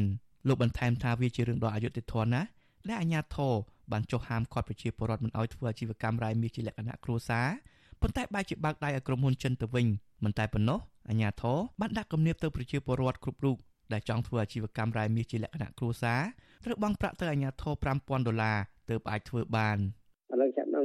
[0.48, 2.48] លោកបន្ថែមថាវាជារឿងដ៏អយុត្តិធម៌ណាស់
[2.88, 3.52] ដែលអាជ្ញាធរ
[3.92, 7.48] បានចុះហាមឃាត់ប្រជាពលរដ្ឋមិនឲ្យធ្វើអាជីវកម្មរ៉ែមាសជាលក្ខណៈគ្រួសារ
[8.00, 9.86] ប៉ុន្តែបែរជាបើកដៃឲ្យក្រុមហ៊ុនចិនទៅវិញ
[10.24, 13.56] មិនតែប៉ុណ្ណោះអាជ្ញាធរបានដាក់គំនាបទៅប្រជាពលរដ្ឋគ្រប់រូប
[13.92, 16.20] ដែលចង់ធ្វើអាជីវកម្មរ៉ែមាសជាលក្ខណៈគ្រួសារ
[16.64, 18.58] ត្រូវបង់ប្រាក់ទៅអាជ្ញាធរ5000ដុល្លារ
[18.90, 20.07] ទើបអាចធ្វើបាន។ឥឡូវចាប់ដើម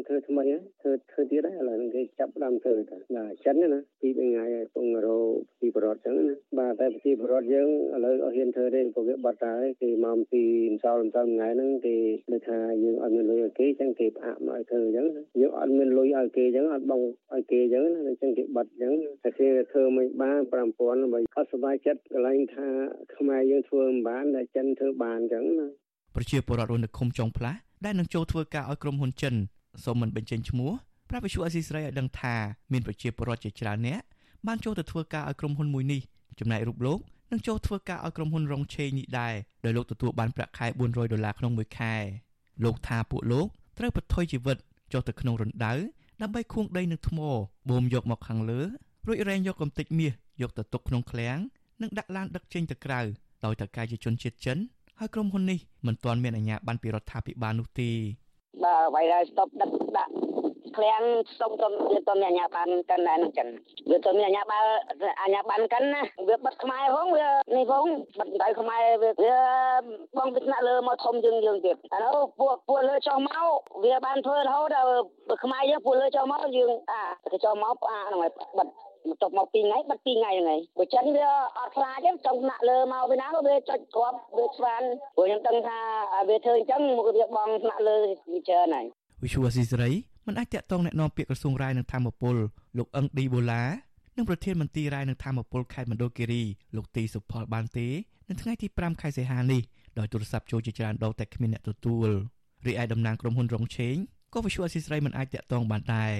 [0.07, 0.43] ធ្វើថ្មី
[0.81, 5.17] ធ្វើធ្វើទៀតហើយឥឡូវគេចាប់ដើមធ្វើទៅណាចិនណាពីរថ្ងៃហើយពងរោ
[5.59, 10.43] ពីបរតចឹងណាបាទតែពីបរតយើងឥឡូវអត់ហ៊ានធ្វើទេព្រោះវាបាត់ហើយគេមកពី
[10.73, 11.95] ម្សិលម្សិលថ្ងៃហ្នឹងគេ
[12.31, 15.05] លើថាយើងអត់មានលុយឲ្យគេចឹងគេផ្អាកមកឲ្យធ្វើចឹង
[15.41, 17.01] យើងអត់មានលុយឲ្យគេចឹងអត់បង
[17.33, 18.93] ឲ្យគេចឹងណាចឹងគេបាត់ចឹង
[19.23, 22.67] តែគេធ្វើមិនបាន5000បើអត់សុបាយចិត្តកន្លែងថា
[23.17, 25.67] ខ្មែរយើងធ្វើមិនបានតែចិនធ្វើបានចឹងណា
[26.15, 29.33] ប្រជាពលរដ្ឋរស់នៅឃុំចុងផ្លាស់ដែលនឹងចូលធ្វើការឲ្យក្រុមហ៊ុនចិន
[29.83, 30.71] សូមមិនបញ្ចេញឈ្មោះ
[31.09, 32.35] ប្រាប់វិសុអសីស្រីឲ្យដឹងថា
[32.71, 34.01] មានប្រជាពលរដ្ឋជាច្រើនអ្នក
[34.47, 36.01] បានចូលទៅធ្វើការឲ្យក្រុមហ៊ុនមួយនេះ
[36.39, 36.99] ចំណែករូបលោក
[37.31, 39.33] នឹងចូលធ្វើការឲ្យក្រុមហ៊ុនរងឆេងនេះដែរ
[39.65, 41.93] ដោយលោកទទួលបានប្រាក់ខែ400ដុល្លារក្នុងមួយខែ
[42.63, 43.47] លោកថាពួកលោក
[43.77, 44.57] ត្រូវបថុយជីវិត
[44.93, 45.73] ចុះទៅក្នុងរណ្ដៅ
[46.21, 47.17] ដើម្បីខួងដីនឹងថ្ម
[47.69, 48.61] បូមយកមកខាងលើ
[49.07, 51.37] រួចរែងយកកំទេចមាសយកទៅទុកក្នុងឃ្លាំង
[51.81, 53.01] និងដាក់ឡានដឹកចេញទៅក្រៅ
[53.45, 54.57] ដោយតើកាយជាជនជាតិចិន
[54.99, 57.89] ហើយក្រុមហ៊ុននេះមិនទាន់មានអាជ្ញាប័ណ្ណពីរដ្ឋាភិបាលនោះទេ
[58.61, 60.13] បាទអ្វីដែលស្តុបដឹកដាក់
[60.77, 61.03] ឃ្លាំង
[61.39, 63.47] សុំទៅវាទៅមានអាជ្ញាប័ណ្ណកិនដែរនឹងចិន
[63.89, 64.67] វាទៅមានអាជ្ញាប័ណ្ណ
[65.21, 67.85] អាជ្ញាប័ណ្ណកិនណាវាបិទខ្មែរផងវានេះផង
[68.19, 69.37] បិទដៃខ្មែរវាវា
[70.17, 73.47] បងពីថ្នាក់លើមកធំជាងយើងទៀតអានោះពួកពួកលើចុះមក
[73.83, 77.01] វាបានធ្វើរហូតដល់ខ្មែរយើងពួកលើចុះមកយើងអា
[77.31, 78.67] គេចុះមកអាហ្នឹងហើយបិទ
[79.08, 84.82] មកទុកមក2ថ្ងៃបាត់2ថ្ងៃហ្នឹងហើយបើចិនវាអត់ខ្លាចទេចង់ដាក់លើមកពីណាក៏វាចុចគ្រាប់វាស្វាន
[85.16, 85.78] ព្រោះខ្ញុំដឹងថា
[86.28, 87.98] វាធ្វើអញ្ចឹងមកវាបងថ្នាក់លើ
[88.32, 88.86] វាច្រើនហើយ
[89.22, 89.90] វិសុវស៊ីសេរី
[90.26, 92.36] មិនអាចតាក់ទងแนะនាំពាក្យក្រសួងរាយនឹងធម្មពល
[92.78, 93.64] លោកអឹងឌីបូឡា
[94.16, 96.42] និងប្រធានមន្ត្រីរាយនឹងធម្មពលខេត្តមណ្ឌលគិរី
[96.76, 97.86] លោកទីសុផលបានទេ
[98.28, 99.62] នៅថ្ងៃទី5ខែសីហានេះ
[99.98, 102.08] ដោយទូរស័ព្ទចូលជាច្រើនដងតែគ្មានអ្នកទទួល
[102.66, 103.96] រីឯតំណាងក្រុមហ៊ុនរងឆេង
[104.32, 106.12] ក៏វិសុវស៊ីសេរីមិនអាចតាក់ទងបានដែរ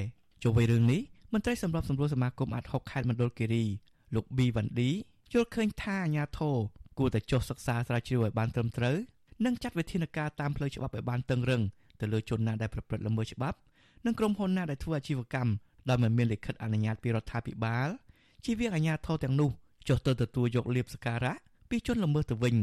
[0.42, 1.00] ជុំវិញរឿងនេះ
[1.33, 3.65] មន្ត្រីសម្របសម្រួលសមាគមអាត់ហុកខេត្តមណ្ឌលគិរី
[4.15, 4.89] លោកប៊ីវ៉ាន់ឌី
[5.33, 6.55] យល់ឃើញថាអាញាធរ
[6.97, 8.95] គួរតែចុះសិក្សាស្រាវជ្រាវឲ្យបានត្រឹមត្រូវ
[9.45, 11.61] និងចាត់វិធានការតាមផ្លូវច្បាប់ឲ្យបានតឹងរឹង
[11.99, 13.57] ទៅលើជនណាដែលប្រព្រឹត្តល្មើសច្បាប់
[14.05, 15.51] និងក្រុមហ៊ុនណាដែលធ្វើអាជីវកម្ម
[15.89, 17.87] ដោយមិនមានលិខិតអនុញ្ញាតពីរដ្ឋាភិបាល
[18.45, 19.49] ជាវាងអាជ្ញាធរទាំងនោះ
[19.87, 21.35] ចុះទៅទទួលយកលៀបសការៈ
[21.69, 22.55] ពីជនល្មើសទៅវិញ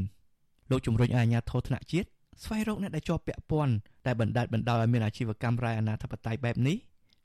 [0.70, 2.08] លោកជំរុញឲ្យអាជ្ញាធរថ្នាក់ជាតិ
[2.44, 3.74] ស្វែងរកអ្នកដែលជាប់ពាក់ព័ន្ធ
[4.06, 6.76] ដែលបណ្ដាច់បណ្ដោយឲ្យមានអាជីវកម្មរ៉ាយអនាធិបតេយ្យបែបនេះ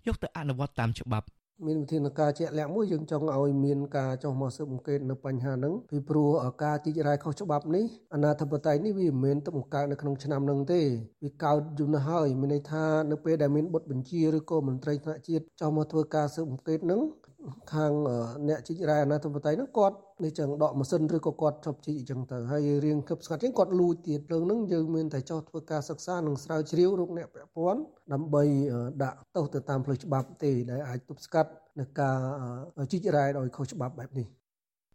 [0.07, 1.27] យកទៅអនុវត្តតាមច្បាប់
[1.65, 6.29] មានវិធានការជាក់លាក់មួយយើងចង់ឲ្យមានការចោះមកស៊ើបអង្កេតនៅបញ្ហាហ្នឹងពីព្រោះ
[6.63, 10.81] ការជីករាយខុសច្បាប់នេះអនាធិបតេយ្យនេះវាមិនមែនទៅបង្កើតនៅក្នុងឆ្នាំហ្នឹងទេ
[11.23, 17.01] វាកើតយូរណាស់ហើយមានន័យថានៅពេលដែលមានបុតបញ្ជាឬក៏មន្ត្រីថ្នាក់ជាតិចោះមកធ្វើការស៊ើបអង្កេតហ្នឹង
[17.73, 17.91] ខាង
[18.49, 27.81] អ្នកជីករ៉ែអាណាធិបតេយ្យហ្នឹងគាត់នេះចឹងដកម៉ាស៊ីនឬក៏គាត់ជប់ជីកអញ្ចឹងទៅហើយរៀងគប់ស្កាត់ចឹងគាត់លួចទៀតរឿងហ្នឹងយើងមានតែចោះធ្វើការសិក្សានិងស្រាវជ្រាវរកអ្នកពាក់ព័ន្ធ
[28.13, 28.43] ដើម្បី
[29.03, 32.17] ដាក់ទោសទៅតាមផ្លូវច្បាប់ទេដែលអាចទប់ស្កាត់នៅការ
[32.91, 34.27] ជីករ៉ែដោយខុសច្បាប់បែបនេះ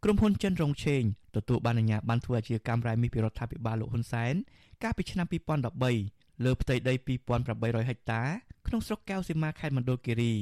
[0.03, 1.03] ក្រុមហ៊ុនចិនរងឆេង
[1.35, 4.33] ទទួលបានអាជ្ញាប័ណ្ណធ្វើអាជីវកម្មរ៉ែមាសពីរដ្ឋាភិបាលលោកហ៊ុនសែន
[4.83, 5.27] កាលពីឆ្នាំ
[5.85, 6.93] 2013លើផ្ទៃដី
[7.41, 8.23] 2800ហិកតា
[8.67, 10.33] ក្នុងស្រុកកែវសីមាខេត្តមណ្ឌលគិរី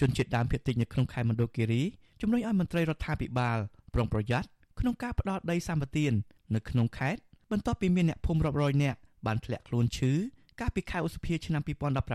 [0.00, 1.82] ជនជាតិដើមភាគតិចនៅក្នុងខេត្តមណ្ឌលគិរី
[2.20, 3.58] ជំរុញឲ្យមន្ត្រីរដ្ឋាភិបាល
[3.94, 4.48] ប្រុងប្រយ័ត្ន
[4.80, 6.06] ក្នុងការផ្ដោតដីសម្បត្តិ
[6.54, 7.20] នៅក្នុងខេត្ត
[7.50, 10.12] បន្ទាប់ពីមានអ្នកភូមិរាប់រយនាក់បានធ្លាក់ខ្លួនឈឺ
[10.60, 11.62] កាលពីខែឧសភាឆ្នាំ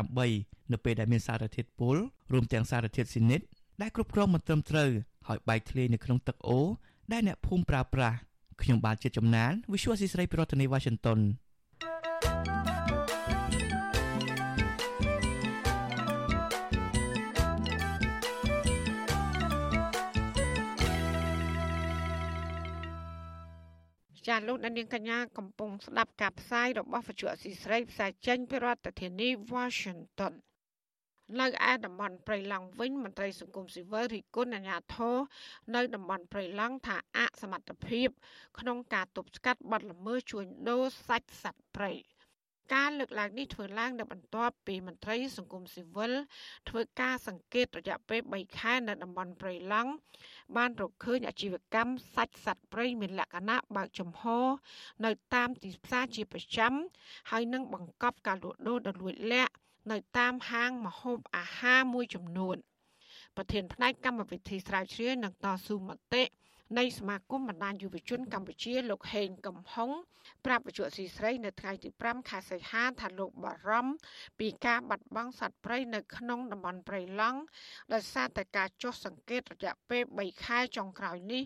[0.10, 1.96] 2018នៅពេលដែលមានសារធាតុពុល
[2.34, 3.42] រួមទាំងសារធាតុស៊ីនិត
[3.82, 4.90] ដែលគ្រប់គ្រងមិនត្រឹមត្រូវ
[5.28, 6.68] ហើយបែកធ្លាយនៅក្នុងទឹកអូរ
[7.12, 8.18] ដែលអ្នកភូមិប្រើប្រាស់
[8.62, 11.20] ខ្ញុំបាទជាចំណាន Visual ស៊ីស្រីប្រធានាទី Washington
[24.28, 30.34] ចាលោកដានៀងកញ្ញាកំពុងស្ដាប់ការផ្សាយរបស់វិទ្យុអស៊ីស្រីផ្សាយចេញពីរដ្ឋធានី Washington
[31.40, 35.16] នៅឯតំបន់ព្រៃឡង់វិញមន្ត្រីសង្គមស៊ីវិលរិះគន់អាជ្ញាធរ
[35.76, 38.10] នៅតំបន់ព្រៃឡង់ថាអសមត្ថភាព
[38.60, 41.92] ក្នុងការទប់ស្កាត់បទល្មើសជួញដូរសាច់សត្វព្រៃ
[42.74, 46.12] ការលើកឡើងនេះធ្វើឡើងនៅបន្ទាប់ពីមន្ត្រីសង្គមស៊ីវិល
[46.70, 49.92] ធ្វើការសង្កេតរយៈពេល3ខែនៅតំបន់ព្រៃឡង់
[50.56, 54.24] បានរកឃើញអាជីវកម្មសាច់សត្វព្រៃមានលក្ខណៈបើកចំហ
[55.06, 56.74] នៅតាមទីផ្សារជាប្រចាំ
[57.32, 59.54] ហើយនឹងបង្កប់ការលក់ដូរដ៏លួចលាក់
[59.92, 62.58] នៅតាមហាងម្ហូបអាហារមួយចំនួន
[63.36, 66.24] ប្រធានផ្នែកកម្មវិធីស្រាវជ្រាវនិងតស៊ូមតិ
[66.78, 69.90] នៃសមាគមបណ្ដាញយុវជនកម្ពុជាលោកហេងកំហុង
[70.46, 73.94] ប្រាប់វិទ្យុស៊ីស្រីនៅថ្ងៃទី5ខែសីហាថាលោកបារម្ភ
[74.40, 77.40] ពីការបាត់បង់សត្វព្រៃនៅក្នុងតំបន់ព្រៃឡង់
[77.94, 81.44] ដោយសារតែការចុះសង្កេតរយៈពេល3ខែចុងក្រោយនេះ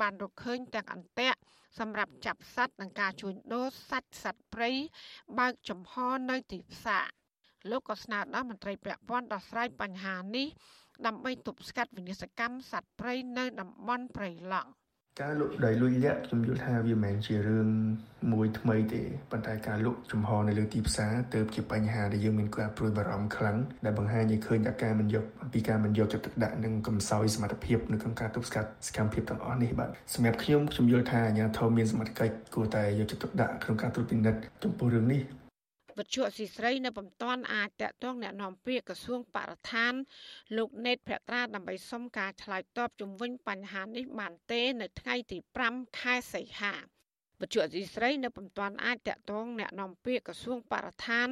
[0.00, 1.38] បានរកឃើញទាំងអន្ទាក់
[1.78, 4.70] សម្រាប់ចាប់សត្វនិងការជួញដូរសាច់សត្វព្រៃ
[5.38, 5.94] បើកចំហ
[6.30, 7.06] នៅទីផ្សារ
[7.70, 10.48] លោកក៏ស្នើដល់មន្ត្រីពាក់ព័ន្ធដោះស្រាយបញ្ហានេះ
[11.06, 14.70] ដើម្បីទប់ស្កាត់វិនាសកម្មសត្វព្រៃនៅតំបន់ព្រៃឡង់
[15.22, 17.68] ការលក់ដីលុយលាក់ខ្ញុំយល់ថាវាមិនមែនជារឿង
[18.32, 35.20] មួយថ្មីទេប៉ុន្តែការលក់ចំហនៅលើទីផ្សារទៅជាបញ្ហាដែលយើងមានការព្រួយបារម្ភខ្លាំងដែលបង្ហាញឲ្យឃើញថាការមិនយកពីការមិនយកចិត្តទុកដាក់និងកំសោយសមត្ថភាពនៅក្នុងការទប់ស្កាត់សកម្មភាពទាំងអស់នេះបាទសម្រាប់ខ្ញុំខ្ញុំយល់ថាអាជ្ញាធរមានសមត្ថកិច្ចគួរតែយកចិត្តទុកដាក់ក្នុងការត្រួតពិនិត្យចំពោះរឿងនេះ
[35.99, 39.93] វិទ្យុអស៊ីស្រីនៅពុំទាន់អាចតាក់ទងแนะនាំពាក្យក្រសួងបរិស្ថាន
[40.57, 45.37] លោកណេតភក្ត្រាដើម្បីសុំការឆ្លើយតបជំវិញបញ្ហានេះបានទេនៅថ្ងៃទី
[45.69, 46.73] 5ខែសីហា
[47.41, 51.27] វិទ្យុអស៊ីស្រីនៅពុំទាន់អាចតាក់ទងแนะនាំពាក្យក្រសួងបរិស្ថាន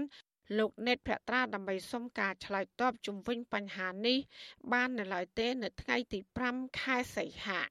[0.57, 4.17] លោកណេតភក្ត្រាដើម្បីសុំការឆ្លើយតបជំវិញបញ្ហានេះ
[4.71, 6.19] បាននៅឡើយទេនៅថ្ងៃទី
[6.49, 7.61] 5ខែសីហា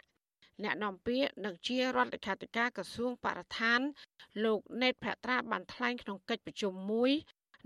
[0.64, 3.80] អ្នកនាំពាក្យនិងជារដ្ឋលេខាធិការក្រសួងបរិស្ថាន
[4.45, 7.12] លោកណេតភត្រាបានថ្លែងក្នុងកិច្ចប្រជុំមួយ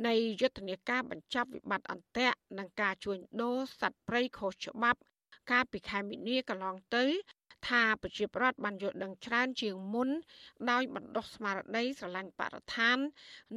[0.07, 4.99] នៃយុទ្ធនាការបញ្ចប់វិបត្តិអន្ទាក់និងការជួញដូរសត្វព្រៃខុសច្បាប់
[5.51, 7.05] កាលពីខែមីនាកន្លងទៅ
[7.67, 10.09] ថាប្រជាប្រដ្ឋបានយល់ដឹងច្រើនជាងមុន
[10.71, 12.97] ដោយបណ្ដុះស្មារតីស្រឡាញ់បរិស្ថាន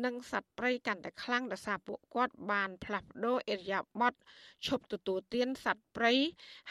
[0.05, 4.15] និងសត្វព្រៃកាន់តែខ្លាំងដោយសារពួកគាត់បានផ្លាស់ប្ដូរអេរយាប័ត
[4.67, 6.13] ឈប់ទទួលទានសត្វព្រៃ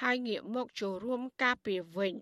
[0.01, 2.13] ហើយងាកមកចូលរួមការពារវិញ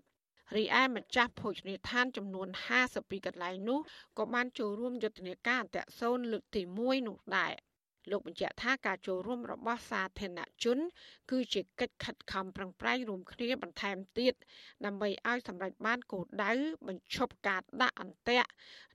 [0.56, 2.48] រីឯម្ចាស់ភោជនីយដ្ឋានចំនួន
[2.88, 3.80] 52កន្លែងនោះ
[4.18, 7.54] ក៏បានចូលរួមយុទ្ធនាការអន្តរសូនលើកទី1នោះដែរ។
[8.10, 10.78] លោកបញ្ជាក់ថាការចូលរួមរបស់សាធារណជន
[11.30, 14.34] គឺជាកិច្ចខិតខំប្រឹងប្រែងរួមគ្នាបន្ថែមទៀត
[14.84, 16.52] ដើម្បីឲ្យសម្រេចបានគោលដៅ
[16.86, 18.50] បញ្ឈប់ការដាក់អន្ទាក់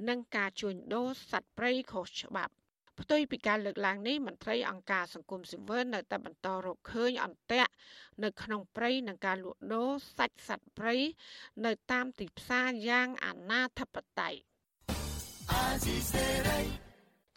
[0.07, 2.53] និងការជួញដូរសត្វព្រៃខុសច្បាប់
[3.01, 7.71] ផ្ទុយពីការលើកឡើងនេះមន្ត្រីអង្គការសង្គមស៊ីវិលនៅតែបន្តរកឃើញអន្ទាក់
[8.23, 10.95] នៅក្នុងព្រៃនិងការលក់ដូរសាច់សត្វព្រៃ
[11.65, 14.35] នៅតាមទីផ្សារយ៉ាងអនាធបត័យ
[15.51, 16.61] អាស៊ីសេរី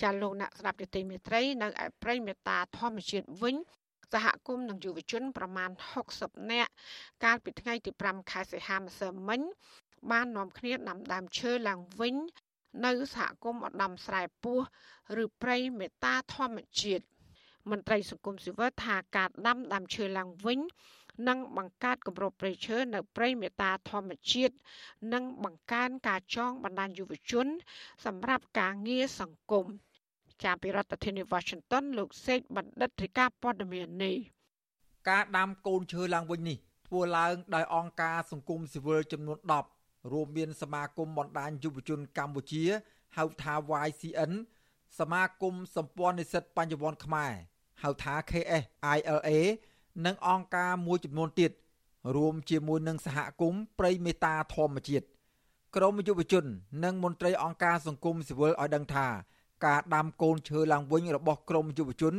[0.02, 3.56] ចាលោកអ្នកស្ដាប់យុតិមេត្រីនៅឯព្រៃមេតាធម្មជាតិវិញ
[4.12, 5.70] សហគមន៍និងយុវជនប្រមាណ
[6.10, 6.72] 60នាក់
[7.24, 9.40] កាលពីថ្ងៃទី5ខែសីហាម្សិលមិញ
[10.10, 12.16] បាននាំគ្នាដាំដើមឈើឡើងវិញ
[12.84, 14.58] នៅសហគមន៍ឧត្តមស្រែពោះ
[15.22, 17.04] ឬព្រៃមេតាធម្មជាតិ
[17.70, 20.60] មន្ត្រីសង្គមស៊ីវិលថាការដាំដើមឈើឡើងវិញ
[21.28, 24.54] និងបង្កើតគម្របព្រៃឈើនៅព្រៃមេតាធម្មជាតិ
[25.12, 27.46] និងបង្កើនការចងបណ្ដាញយុវជន
[28.04, 29.66] សម្រាប់ការងារសង្គម។
[30.44, 34.16] ចាប់ពីរដ្ឋធានី Washington លោកសេកបណ្ឌិតរាជការព័ត៌មាននេះ
[35.08, 36.58] ការដាំកូនឈើឡើងវិញនេះ
[36.88, 39.77] ធ្វើឡើងដោយអង្គការសង្គមស៊ីវិលចំនួន10
[40.12, 42.64] រួមមានសមាគមបណ្ដាញយុវជនកម្ពុជា
[43.16, 43.54] ហៅថា
[43.86, 44.32] YCN
[44.98, 47.32] សមាគមសម្ព័ន្ធនិស្សិតបញ្ញវន្តខ្មែរ
[47.82, 48.64] ហៅថា KS
[48.96, 49.30] ILA
[50.06, 51.52] និងអង្គការមួយចំនួនទៀត
[52.16, 55.06] រួមជាមួយនឹងសហគមន៍ព្រៃមេតាធម្មជាតិ
[55.76, 56.44] ក្រមយុវជន
[56.84, 59.06] និងមន្ត្រីអង្គការសង្គមស៊ីវិលឲ្យដឹងថា
[59.66, 62.14] ការដាំកូនឈើឡើងវិញរបស់ក្រមយុវជន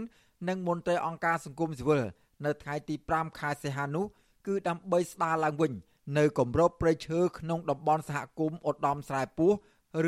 [0.48, 2.04] និងមន្ត្រីអង្គការសង្គមស៊ីវិល
[2.46, 4.06] នៅថ្ងៃទី5ខែសីហានោះ
[4.48, 5.72] គឺដើម្បីស្ដារឡើងវិញ
[6.18, 9.52] នៅគម្របព្រៃឈើក្នុងតំបន់សហគមន៍ឧត្តមស្រែពោះ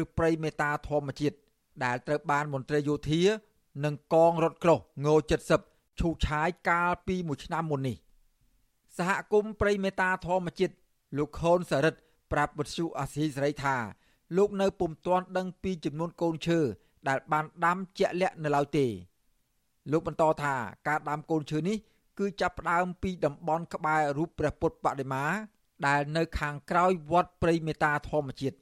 [0.02, 1.36] ឬព្រៃមេតាធម្មជាតិ
[1.84, 3.22] ដែលត្រូវបានមន្ត្រីយោធា
[3.86, 5.08] និងកងរថក្រោះង
[5.58, 7.98] 70ឈូឆាយកាលពីមួយឆ្នាំមុននេះ
[8.98, 10.74] សហគមន៍ព្រៃមេតាធម្មជាតិ
[11.18, 12.00] លោកខូនសរិទ្ធ
[12.32, 13.76] ប្រាប់វិទ្យុអាស៊ីសេរីថា
[14.38, 16.60] លោកនៅពុំទាន់ដឹងពីចំនួនកូនឈើ
[17.08, 18.86] ដែលបានដាំជាក់លាក់នៅឡើយទេ
[19.92, 20.56] លោកបន្តថា
[20.88, 21.78] ការដាំកូនឈើនេះ
[22.20, 25.26] គឺចាប់ផ្ដើមពីតំបន់ក្បែររូបព្រះពុទ្ធបដិមា
[25.88, 28.56] ដែលនៅខាងក្រោយវត្តព្រៃមេតាធម្មជាតិ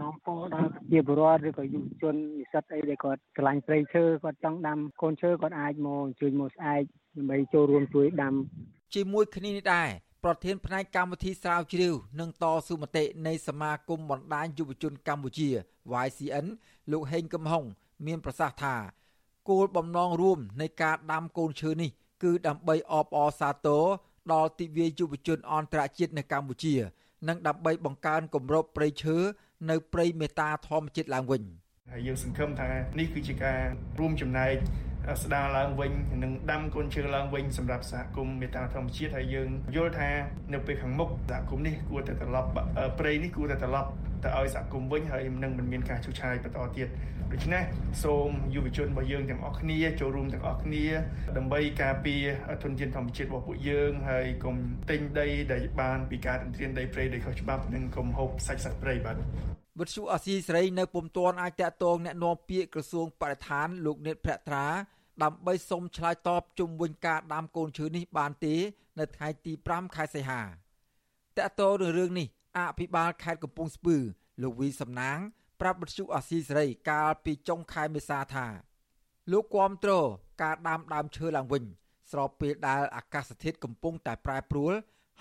[0.00, 6.82] នាំពោដល់ជាបរិវត្តឬក៏យុវជននិស្សិតអីដែលគាត់ឆ្លាញ់ព្រៃឈើគាត់ចង់ដាំកូនឈើគាត់អាចមកអញ្ជើញមកស្អែក
[7.16, 8.34] ដើម្បីចូលរួមជួយដាំ
[8.94, 9.88] ជាមួយគ្នានេះដែរ
[10.24, 15.48] ប្រធានផ្នែកកម្មវិធីស្រាវជ្រាវនិងតស៊ូមតិនៃសមាគមបណ្ដាញយុវជនកម្ពុជា
[16.04, 16.46] YCN
[16.92, 17.64] លោកហេងកំហុង
[18.06, 18.76] មានប្រសាសន៍ថា
[19.50, 21.90] គោលបំណងរួមនៃការដាំកូនឈើនេះ
[22.22, 23.84] គឺដើម្បីអបអរសាទរ
[24.32, 26.74] ដល់ទិវាយុវជនអន្តរជាតិនៅកម្ពុជា
[27.28, 29.16] និងដើម្បីបង្កើនគម្របព្រៃឈើ
[29.70, 31.42] នៅព្រៃមេតាធម្មជាតិឡើងវិញ
[31.90, 32.68] ហើយយើងសង្ឃឹមថា
[32.98, 33.58] នេះគឺជាការ
[33.98, 34.54] រួមចំណែក
[35.22, 35.92] ស្ដារឡើងវិញ
[36.22, 40.10] និងដាំកូនឈើឡើងវិញសម្រាប់សហគមន៍មេតាធម្មជាតិហើយយើងយល់ថា
[40.52, 42.48] នៅពេលខាងមុខសហគមន៍នេះគួរតែត្រឡប់
[42.98, 43.90] ព្រៃនេះគួរតែត្រឡប់
[44.24, 46.88] ទៅឲ្យសហគមន៍វិញហើយនឹងមិនមានការឈូសឆាយបន្តទៀត
[47.32, 47.62] ដូច្នេះ
[48.04, 50.84] សូមយុវជនរបស់យើងទាំងអស់គ្នាចូលរួមទាំងអស់គ្នា
[51.36, 52.24] ដើម្បីការពារ
[52.62, 54.56] ធនធានធម្មជាតិរបស់ពួកយើងហើយកុំ
[54.90, 59.16] ទិញដីដែលបានពីការទន្ទ្រានដីព្រៃដោយខុសច្បាប់និងកុំហូបសាច់សត្វព្រៃបាទ
[59.81, 64.65] វិទ្យុអាស៊ីសេរីនៅពុំទាន់អាចតាក់ទងแนะនាំពាក្យក្រសួងបរិស្ថានលោកនេតភក្ត្រា
[65.23, 68.55] ដើម្បីសុំឆ្លើយតបជុំវិញការដាំកូនឈើនេះបានទេ
[68.99, 70.41] នៅថ្ងៃទី5ខែសីហា
[71.37, 72.27] តាក់ទងនឹងរឿងនេះ
[72.57, 73.97] អភិបាលខេត្តកំពង់ស្ពឺ
[74.41, 75.17] លោកវីសំណាង
[75.61, 78.47] ប្រាប់បទសុអាស៊ីសេរីកាលពីចុងខែមេសាថា
[79.31, 79.93] លោកគាំទ្រ
[80.41, 81.63] ការដាំដើមឈើឡើងវិញ
[82.11, 84.73] ស្របពេលដែលអាកាសធាតុកំពុងតែប្រែប្រួល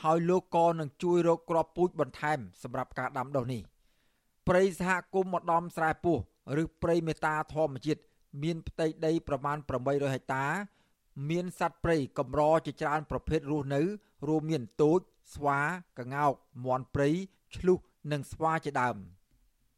[0.03, 3.63] ហើយលោកក៏នឹងជួយរកគ្រាប់ពូជបន្ថែមសម្រាប់ការដាំដុះនេះ
[4.48, 6.18] ព្រៃសហគមន៍ម្ដំស្រែពោះ
[6.62, 8.02] ឬព្រៃមេតាធម្មជាតិ
[8.44, 10.46] មានផ្ទៃដីប្រមាណ800ហិកតា
[11.30, 13.82] មានសត្វព្រៃកម្រជាច្រើនប្រភេទរស់នៅ
[14.28, 15.00] រួមមានទូច
[15.34, 15.60] ស្វា
[15.98, 16.34] កង្កោក
[16.66, 17.10] មាន់ព្រៃ
[17.56, 17.78] ឆ្លុះ
[18.12, 18.96] និងស្វាជាដើម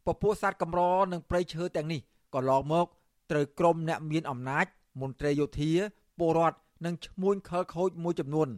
[0.05, 2.01] ពពួកសត្វកម្រនិងព្រៃឈើទាំងនេះ
[2.33, 2.87] ក៏ឡងមក
[3.31, 4.65] ត្រូវក្រុមអ្នកមានអំណាច
[5.01, 5.71] មន្ត្រីយោធា
[6.19, 8.49] ពលរដ្ឋនិងឈ្មួញខលខូចមួយចំនួន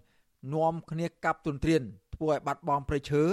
[0.53, 1.83] នាំគ្នាកាប់ទុនទ្រាន
[2.15, 3.23] ធ្វើឲ្យបាត់បង់ព្រៃឈើ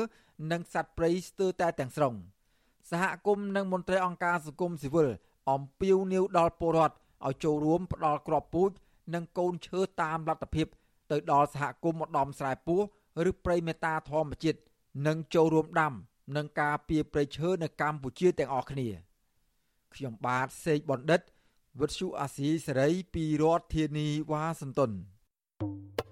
[0.51, 2.15] និងសត្វព្រៃស្ទើរតែទាំងស្រុង
[2.93, 5.09] សហគមន៍និងមន្ត្រីអង្គការសង្គមស៊ីវិល
[5.51, 6.95] អំពាវនាវដល់ពលរដ្ឋ
[7.27, 8.71] ឲ្យចូលរួមផ្ដល់គ្រាប់ពូជ
[9.15, 10.67] និងកូនឈើតាមលទ្ធភាព
[11.11, 12.81] ទៅដល់សហគមន៍ម្ដំស្រែពោះ
[13.31, 14.59] ឬព្រៃមេតាធម្មជាតិ
[15.07, 15.93] និងចូលរួមដាំ
[16.37, 18.89] និងការពារព្រៃឈើនៅកម្ពុជាទាំងអស់គ្នា
[19.95, 21.21] ខ្ញុំបាទសេកបណ្ឌិត
[21.81, 26.12] វិទ្យុអាស៊ីសេរីពីរដ្ឋធានីវ៉ាស៊ីនតោនា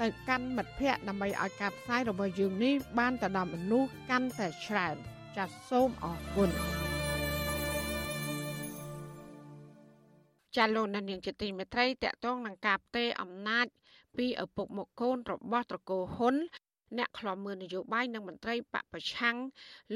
[0.00, 4.96] ទៅកាន់មិត្តភ័ក្តិដើម្បីឲ្យការផ្សាយរបស់យើងនេះបានទៅដល់មនុស្សកាន់តែច្រើន
[5.36, 6.50] ចាសសូមអរគុណ
[10.56, 13.66] ចាលោកនាងជាទីមេត្រីតកតងនឹងការផ្ទេរអំណាច
[14.16, 16.36] ពីឪពុកមកកូនរបស់ត្រកូលហ៊ុន
[16.98, 19.36] អ្នកខ្លាំមើលនយោបាយនិងមន្ត្រីបពប្រឆាំង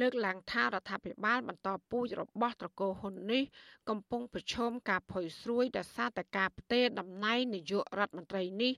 [0.01, 3.43] លើកឡើងថារដ្ឋាភិបាលបន្តពូជរបស់ត្រកូលហ៊ុននេះ
[3.89, 8.73] កំពុងប្រឈមការផុយស្រួយដោយសារតែការផ្ទេរតំណែងនាយករដ្ឋមន្ត្រីនេះ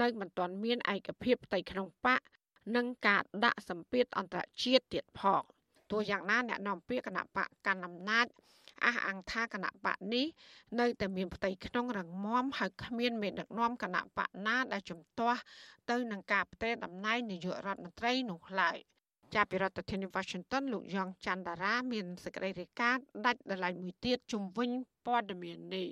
[0.00, 2.20] នៅមិនទាន់មានឯកភាពផ្ទៃក្នុងបក
[2.76, 5.42] និងការដាក់សម្ពាធអន្តរជាតិទៀតផង
[5.90, 8.26] ទោះយ៉ាងណាអ្នកនាំពាក្យគណៈបកកណ្ដាលអំណាច
[8.86, 10.26] អះអាងថាគណៈបកនេះ
[10.80, 15.40] នៅតែមានផ្ទៃក្នុងរងមាំហើយគ្មានមេដឹកនាំគណៈបកណាដែលជំទាស់
[15.90, 18.78] ទៅនឹងការផ្ទេរតំណែងនាយករដ្ឋមន្ត្រីនោះឡើយ
[19.34, 24.70] ចាប់ពីរដ្ឋធានី Washington លោកយ៉ងច័ន្ទតារា មានសេចក្តីរាយការណ៍ដាច់ដライមួយទៀតជំវិញ
[25.06, 25.88] ព័ត៌មាននេះ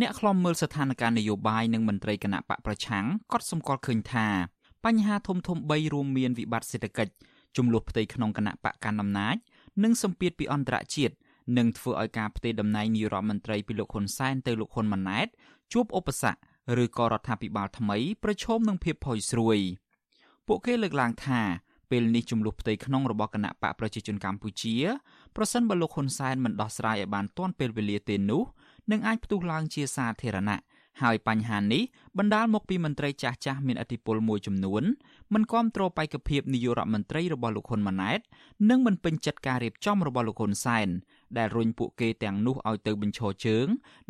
[0.00, 4.26] អ្នកខ្លំមើលស្ថានភាពនយោបាយនិងមន្ត្រីគណៈបកប្រឆាំងក៏សម្គាល់ឃើញថា
[4.84, 7.12] បញ្ហាធំធំ3រួមមានវិបត្តិសេដ្ឋកិច្ច
[7.56, 9.36] ចំនួនផ្ទៃក្នុងគណៈបកកណ្ដាលអំណាច
[9.82, 11.14] និងសម្ពាធពីអន្តរជាតិ
[11.58, 15.28] នឹងធ្វើឲ្យការផ្ទេរតំណែងនាយរដ្ឋមន្ត្រីពីលោកហ៊ុនសែនទៅលោកហ៊ុនម៉ាណែត
[15.72, 16.38] ជួបឧបសគ្គ
[16.82, 19.58] ឬក៏រដ្ឋាភិបាលថ្មីប្រឈមនឹងភាពផុយស្រួយ
[20.46, 21.40] ពួកគេលើកឡើងថា
[21.90, 24.74] ពេលនេះចំនួនផ្ទៃក្នុងរបស់គណៈបកប្រជាជនកម្ពុជា
[25.36, 28.42] ប្រសិនបើលោកហ៊ុនសែនមិនដោះស្រាយឲ្យបានទាន់ពេលវេលាទេនោះ
[28.90, 30.60] នឹងអាចផ្ទុះឡើងជាសាធារណៈ
[31.02, 31.82] ហើយបញ្ហានេះ
[32.18, 34.82] បណ្ដាលមកពីមន្ត្រីចាស់ចាស់មានអធិបុលមួយចំនួន
[35.34, 38.20] មិនគ្រប់គ្រងបេក្ខភាពនាយករដ្ឋមន្ត្រីរបស់លោកហ៊ុនម៉ាណែត
[38.70, 40.88] និងមិនពេញចិត្តការរៀបចំរបស់លោកហ៊ុនសែន
[41.38, 43.66] ដែលរុញពួកគេទាំងនោះឲ្យទៅបញ្ឈរជើង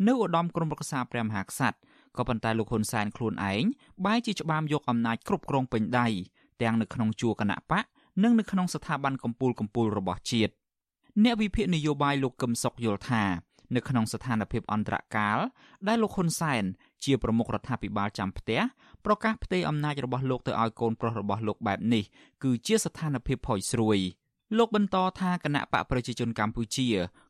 [0.07, 1.77] នៅឧត្តមក្រុមប្រឹក្សាព្រះមហាក្សត្រ
[2.17, 3.63] ក៏ប៉ុន្តែលោកហ៊ុនសែនខ្លួនឯង
[4.05, 6.07] បែរជាច្បាមយកអំណាចគ្រប់គ្រងពេញដៃ
[6.61, 7.83] ទាំងនៅក្នុងជួរគណៈបក
[8.23, 10.53] និងនៅក្នុងស្ថាប័នកម្ពុជាកម្ពុជារបស់ជាតិ
[11.23, 13.23] អ្នកវិភាគនយោបាយលោកកឹមសុខយល់ថា
[13.75, 15.37] នៅក្នុងស្ថានភាពអន្តរកាល
[15.87, 16.63] ដែលលោកហ៊ុនសែន
[17.05, 18.61] ជាប្រមុខរដ្ឋាភិបាលចាំផ្ទះ
[19.05, 22.03] ប្រកាសផ្ទេរអំណាចរបស់លោកទៅឲ្យកូនប្រុសរបស់លោកបែបនេះ
[22.43, 23.97] គឺជាស្ថានភាពផុយស្រួយ
[24.57, 26.87] លោកបន្តថាគណៈបកប្រជាជនកម្ពុជា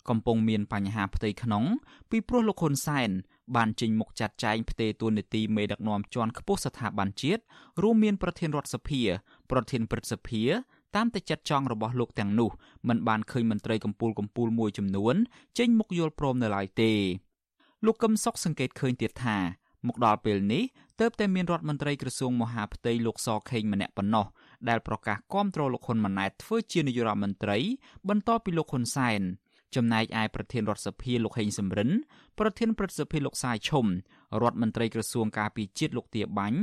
[0.10, 1.64] កំពុងមានបញ្ហាផ្ទៃក្នុង
[2.10, 3.10] ពីព្រោះលោកហ៊ុនសែន
[3.56, 7.42] បានចេញមុខចាត់ចែងផ្ទេរតួនាទីមេដឹកនាំជាន់ខ្ពស់ស្ថាប័នជាតិ
[7.84, 9.02] រួមមានប្រធានរដ្ឋសភា
[9.52, 10.44] ប្រធានព្រឹទ្ធសភា
[10.96, 12.50] តាមតែចិត្តចង់របស់លោកទាំងនោះ
[12.88, 15.16] มันបានឃើញមន្ត្រីកម្ពុជាកម្ពុមួយចំនួន
[15.58, 16.92] ចេញមុខយល់ព្រមនៅឡើយទេ
[17.86, 19.38] លោកកឹមសុខសង្កេតឃើញទៀតថា
[19.88, 20.64] មកដល់ពេលនេះ
[21.00, 24.26] ទើបតែមានរដ្ឋមន្ត្រីក្រសួងមហាផ្ទៃលោកសខេងម្នាក់ប៉ុណ្ណោះ
[24.70, 27.58] ដែលប្រកាសគាំទ្រលោកហ៊ុនម៉ាណែតធ្វើជានាយករដ្ឋមន្ត្រី
[28.10, 29.22] បន្ទាប់ពីលោកហ៊ុនសែន
[29.76, 31.90] ចំណែកឯប្រធានរដ្ឋសភាលោកហេងសំរិន
[32.40, 33.86] ប្រធានព្រឹទ្ធសភាលោកសាយឈុំ
[34.42, 36.60] រដ្ឋមន្ត្រីក្រសួងការពារជាតិលោកទាបាញ់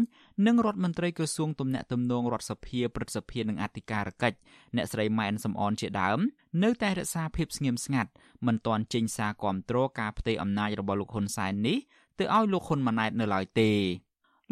[0.46, 4.38] និងរដ្ឋមន្ត្រីក្រសួងទំនាក់ទំនងរដ្ឋសភាព្រឹទ្ធសភានិងអធិការកិច្ច
[4.76, 6.18] អ្នកស្រីម៉ែនសំអនជាដើម
[6.62, 8.10] នៅតែរក្សាភាពស្ងៀមស្ងាត់
[8.46, 11.78] មិនទាន់ចេញសារគាំទ្រការផ្ទេរអំណាចរបស់លោកហ៊ុនសែននេះ
[12.18, 13.70] ទៅឲ្យលោកហ៊ុនម៉ាណែតនៅឡើយទេ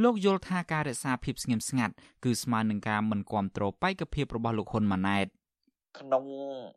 [0.02, 5.26] លោកយល់ថាការរក្សាភាពស្ងៀមស្ងាត់គឺស្មើនឹងការមិនគាំទ្របេក្ខភាពរបស់លោកហ៊ុនម៉ាណែត
[5.98, 6.24] ក្នុង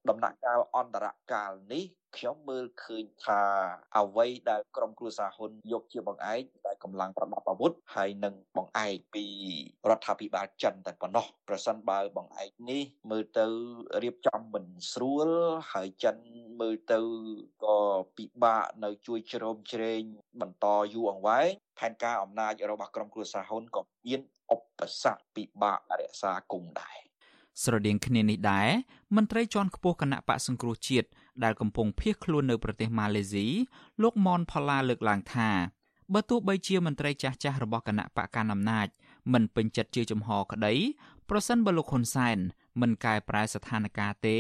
[0.10, 1.86] ដំណាក់កាលអន្តរកាលនេះ
[2.18, 3.42] ខ្ញុំមើលឃើញថា
[3.98, 9.26] អ្វីដែលក្រមគ្រួសារហ៊ុនយកជាបង្អែកដែលកម្លាំងប្រដាប់អាវុធហើយនឹងបង្អែកពី
[9.90, 13.46] រដ្ឋាភិបាលចិនតែប៉ុណ្ណោះប្រសិនបើបង្អែកនេះមើលទៅ
[14.04, 15.28] រៀបចំមិនស្រួល
[15.72, 16.18] ហើយចិន
[16.62, 17.00] មើលទៅ
[17.66, 17.80] ក៏
[18.18, 20.02] ពិបាកនៅជួយជ្រោមជ្រែង
[20.42, 21.50] បន្តយូរអង្វែង
[21.80, 24.22] ផែនការអំណាចរបស់ក្រមគ្រួសារហ៊ុនក៏មាន
[24.56, 24.62] ឧប
[25.04, 26.98] សគ្គពិបាករក្សាគង់ដែរ
[27.62, 28.70] ស្រដៀងគ្នានេះដែរ
[29.16, 31.08] មន្ត្រីជាន់ខ្ពស់គណៈបកសង្គ្រោះជាតិ
[31.44, 33.48] ដែលកំពុងភៀសខ្លួននៅប្រទេសម៉ាឡេស៊ី
[34.02, 35.50] លោកមនផល្លាលើកឡើងថា
[36.14, 38.88] បើទោះបីជាមន្ត្រីចាស់ចាស់របស់គណៈបកកណ្ដាលអំណាច
[39.34, 40.74] មិនពេញចិត្តជាចំហក្តី
[41.30, 42.38] ប្រសិនបើលោកហ៊ុនសែន
[42.82, 44.38] មិនកែប្រែស្ថានភាពទេ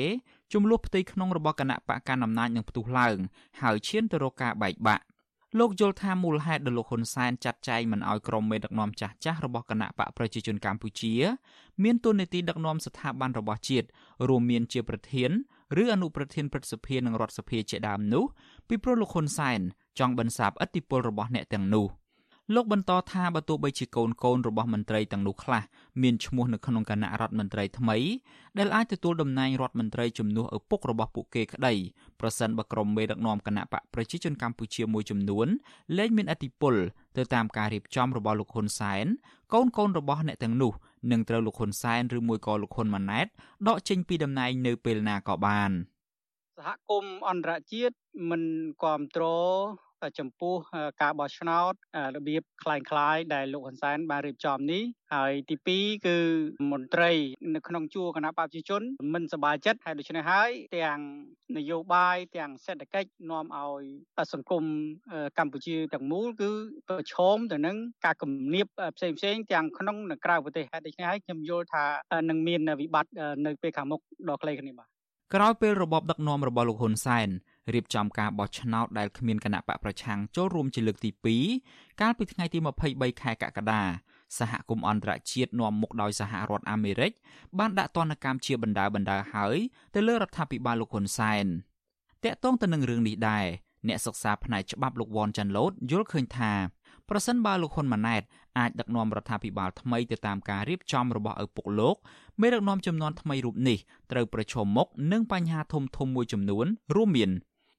[0.53, 3.18] ចំនួនផ្ទៃក្នុងរបស់គណៈបកកណ្ដាលអំណាចនឹងផ្ទុះឡើង
[3.61, 5.03] ហើយឈានទៅរកការបែកបាក់
[5.60, 11.14] លោកយល់ថាមូលហេតុដែលលោកហ៊ុនសែនចាត់ចែងមិនអោយក្រុមមេដឹកនាំចាស់ចាស់របស់គណៈបកប្រជាជនកម្ពុជា
[11.84, 13.88] មានទូនាទីដឹកនាំស្ថាប័នរបស់ជាតិ
[14.28, 15.32] រួមមានជាប្រធាន
[15.82, 18.24] ឬអនុប្រធានព្រឹទ្ធសភានិងរដ្ឋសភាជាដើមនោះ
[18.68, 19.60] ពីព្រោះលោកហ៊ុនសែន
[19.99, 21.88] ចង់បន្សាបឥទ្ធិពលរបស់អ្នកទាំងនោះ។
[22.52, 25.64] លោកបន្តថាបើទោះបីជាកូនកូនរបស់មន្ត្រីទាំងនោះខ្លះ
[26.02, 27.98] មានឈ្មោះនៅក្នុងគណៈរដ្ឋមន្ត្រីថ្មី
[28.58, 31.74] ដែលអាចទទួលតំណែងរដ្ឋមន្ត្រីជំនួសឪពុករបស់ពួកគេក្តី
[32.20, 35.48] ប្រសិនបើក្រុមមេដឹកនាំគណៈបកប្រជាជនកម្ពុជាមួយចំនួន
[35.98, 36.76] លែងមានអធិបុល
[37.18, 39.06] ទៅតាមការរៀបចំរបស់លោកហ៊ុនសែន
[39.54, 40.74] កូនកូនរបស់អ្នកទាំងនោះ
[41.12, 43.28] នឹងត្រូវលោកហ៊ុនសែនឬមួយក៏លោកហ៊ុនម៉ាណែត
[43.68, 45.72] ដកចេញពីតំណែងនៅពេលណាក៏បាន
[46.58, 47.96] សហគមន៍អន្តរជាតិ
[48.30, 48.41] មិន
[48.82, 49.26] គ្រប់គ្រ
[49.56, 50.55] ង ចំពោះ
[51.03, 51.72] ការបោះឆ្នោត
[52.16, 54.83] របៀបคล้ายៗដែលលោកហ៊ុនសែនបានរៀបចំនេះ
[55.14, 56.18] ហើយទី2គឺ
[56.72, 57.12] មន្ត្រី
[57.55, 58.83] នៅក្នុងជួរគណៈបព្វជិជន
[59.14, 61.01] មិនសប្បាយចិត្តហើយដូច្នេះហើយទាំង
[61.57, 63.83] នយោបាយទាំងសេដ្ឋកិច្ចនាំឲ្យ
[64.33, 64.64] សង្គម
[65.39, 66.51] កម្ពុជាទាំងមូលគឺ
[66.89, 68.66] ប្រឈមទៅនឹងការគំនាប
[68.97, 71.85] ផ្សេងផ្សេងទាំងក្នុងនិងក្រៅប្រទេសហើយដូច្នេះហើយខ្ញុំយល់ថា
[72.29, 73.12] នឹងមានវិបត្តិ
[73.47, 74.89] នៅពេលខាងមុខដ៏ខ្លីគ្នាបាទ
[75.35, 77.29] ក្រោយពេលរបបដឹកនាំរបស់លោកហ៊ុនសែន
[77.74, 81.09] រៀបចំការបោះឆ្នោតដែលគ្មានគណៈបកប្រឆាំងចូលរួមជាលើកទី
[81.55, 82.59] 2កាលពីថ្ងៃទី
[82.89, 83.82] 23ខែកក្កដា
[84.39, 87.11] សហគមន៍អន្តរជាតិនាំមុខដោយសហរដ្ឋអាមេរិក
[87.59, 89.57] បានដាក់ទណ្ឌកម្មជាបណ្ដាបណ្ដាហើយ
[89.93, 91.45] ទៅលើរដ្ឋាភិបាលលោកហ៊ុនសែន
[92.24, 93.45] តាក់ទងទៅនឹងរឿងនេះដែរ
[93.88, 96.51] អ្នកសិក្សាផ្នែកច្បាប់លោកវ៉ាន់ចាន់ឡូតយល់ឃើញថា
[97.09, 98.22] ប្រសិនបើលោកហ៊ុនម៉ាណែត
[98.59, 101.95] អាចដឹកនាំរដ្ឋាភិបាលថ្មីទៅតាមការរៀបចំរបស់ឪពុកលោក
[102.41, 103.78] មេដឹកនាំចំនួនថ្មីរូបនេះ
[104.11, 107.32] ត្រូវប្រឈមមុខនឹងបញ្ហាធំធំមួយចំនួនរួមមាន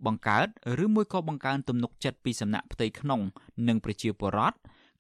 [0.07, 0.47] បង្កើត
[0.85, 3.21] ឬមួយក៏បង្កើនទំនុកចិត្តពីសំណាក់ផ្ទៃក្នុង
[3.69, 4.57] និងប្រជាពលរដ្ឋ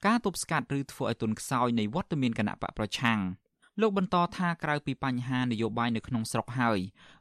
[0.06, 3.20] ការទប់ស្កាត់ឬធ្វើឲ្យទុនខ្សោយនៃវត្តមានគណៈបកប្រឆាំង
[3.80, 6.78] លោកបន្តថាក្រៅពីបញ្ហានយោបាយនៅក្នុងស្រុកហើយ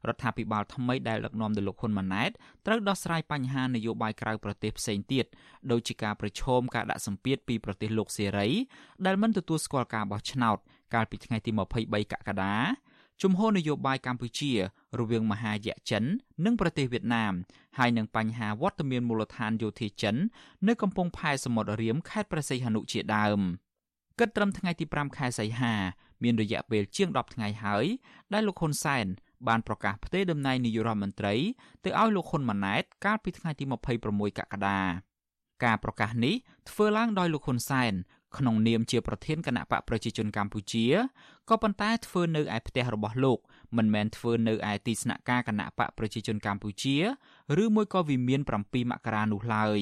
[0.07, 2.31] រដ្ឋាភិបាលថ្មីដែលដឹកនាំដោយលោកហ៊ុនម៉ាណែត
[2.65, 5.25] ត្រូវដោះស្រាយបញ្ហានយោបាយក្រៅប្រទេសផ្សេងទៀត
[5.71, 8.47] ដូចជាការប្រឈមការដាក់សម្ពាធពីប្រទេសលោកសេរី
[9.05, 10.57] ដែលមិនទទួលស្គាល់ការបោះឆ្នោត
[10.93, 12.55] កាលពីថ្ងៃទី23កក្កដា
[13.23, 14.51] ជំហរនយោបាយកម្ពុជា
[14.99, 16.03] រវាងមហាយៈចិន
[16.45, 17.33] និងប្រទេសវៀតណាម
[17.77, 20.15] ហើយនឹងបញ្ហាវត្តមានមូលដ្ឋានយោធាចិន
[20.67, 23.39] នៅកំពង់ផែសមុទ្ររៀមខេត្តព្រះសីហនុជាដើម
[24.19, 25.73] គិតត្រឹមថ្ងៃទី5ខែសីហា
[26.23, 27.85] មានរយៈពេលជាង10ថ្ងៃហើយ
[28.33, 29.05] ដែលលោកហ៊ុនសែន
[29.47, 31.35] បានប្រកាសផ្ទេរតំណែងនាយករដ្ឋមន្ត្រី
[31.83, 33.63] ទៅឲ្យលោកហ៊ុនម៉ាណែតកាលពីថ្ងៃទី
[34.01, 34.79] 26កក្កដា
[35.63, 36.35] ការប្រកាសនេះ
[36.69, 37.93] ធ្វើឡើងដោយលោកហ៊ុនសែន
[38.37, 40.85] ក្នុងនាមជាប្រធានគណៈបកប្រជាជនកម្ពុជា
[41.49, 43.39] ក៏ប៉ុន្តែធ្វើនៅឯផ្ទះរបស់លោក
[43.77, 46.97] មិនមែនធ្វើនៅឯទីស្នាក់ការគណៈបកប្រជាជនកម្ពុជា
[47.63, 49.79] ឬមួយក៏វិមាន7មករានោះឡើយ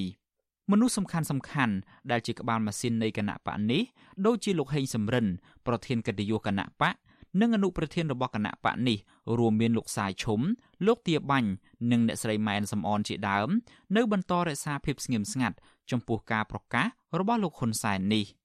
[0.71, 1.75] មនុស្សសំខាន់សំខាន់
[2.11, 3.81] ដែលជាក្បាលម៉ាស៊ីននៃគណៈបកនេះ
[4.25, 5.25] ដូចជាលោកហេងសំរិន
[5.67, 6.95] ប្រធានកិត្តិយសគណៈបក
[7.41, 8.97] និងអនុប្រធានរបស់គណៈបកនេះ
[9.37, 10.41] រួមមានលោកសាយឈុំ
[10.85, 11.49] លោកទាបាញ់
[11.91, 13.49] និងអ្នកស្រីម៉ែនសំអនជាដើម
[13.95, 15.57] នៅបន្តរក្សាភាពស្ងៀមស្ងាត់
[15.91, 16.87] ចំពោះការប្រកាស
[17.19, 18.25] របស់លោកហ៊ុនសែននេះ។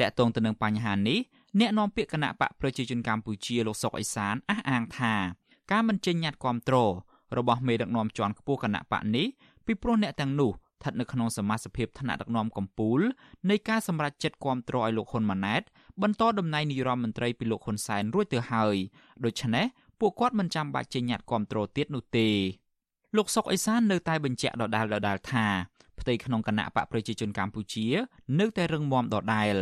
[0.00, 1.18] តកតងទៅនឹងបញ្ហានេះ
[1.60, 5.14] អ្នកនាំពាក្យគណៈបកប្រជាជនកម្ពុជាលោកសុកអេសានអះអាងថា
[5.70, 6.76] ការមិនចេញញត្តិគាំទ្រ
[7.38, 9.26] របស់មេដឹកនាំជាន់ខ្ពស់គណៈបកនេះ
[9.66, 13.02] ពីព្រោះអ្នកទាំងនោះស្ថិតនៅក្នុងសមាជិកភាពថ្នាក់ដឹកនាំកម្ពុជា
[13.50, 15.62] នៃការសម្រេចចិត្តគាំទ្រឲ្យលោកហ៊ុនម៉ាណែត
[16.02, 18.76] បន្តតំណែងនាយរដ្ឋមន្ត្រីពីលោកហ៊ុនសែនរួចទៅហើយ
[19.24, 19.66] ដូច្នេះ
[20.00, 22.28] ពួកគាត់មិនចាំបាច់ចេញញត្តិគាំទ្រទៀតនោះទេ
[23.16, 25.46] លោកសុកអេសាននៅតែបញ្ជាក់ដដែលដដែលថា
[26.00, 27.86] ផ្ទៃក្នុងគណៈបកប្រជាជនកម្ពុជា
[28.40, 29.56] នៅតែរឹងមាំដដែល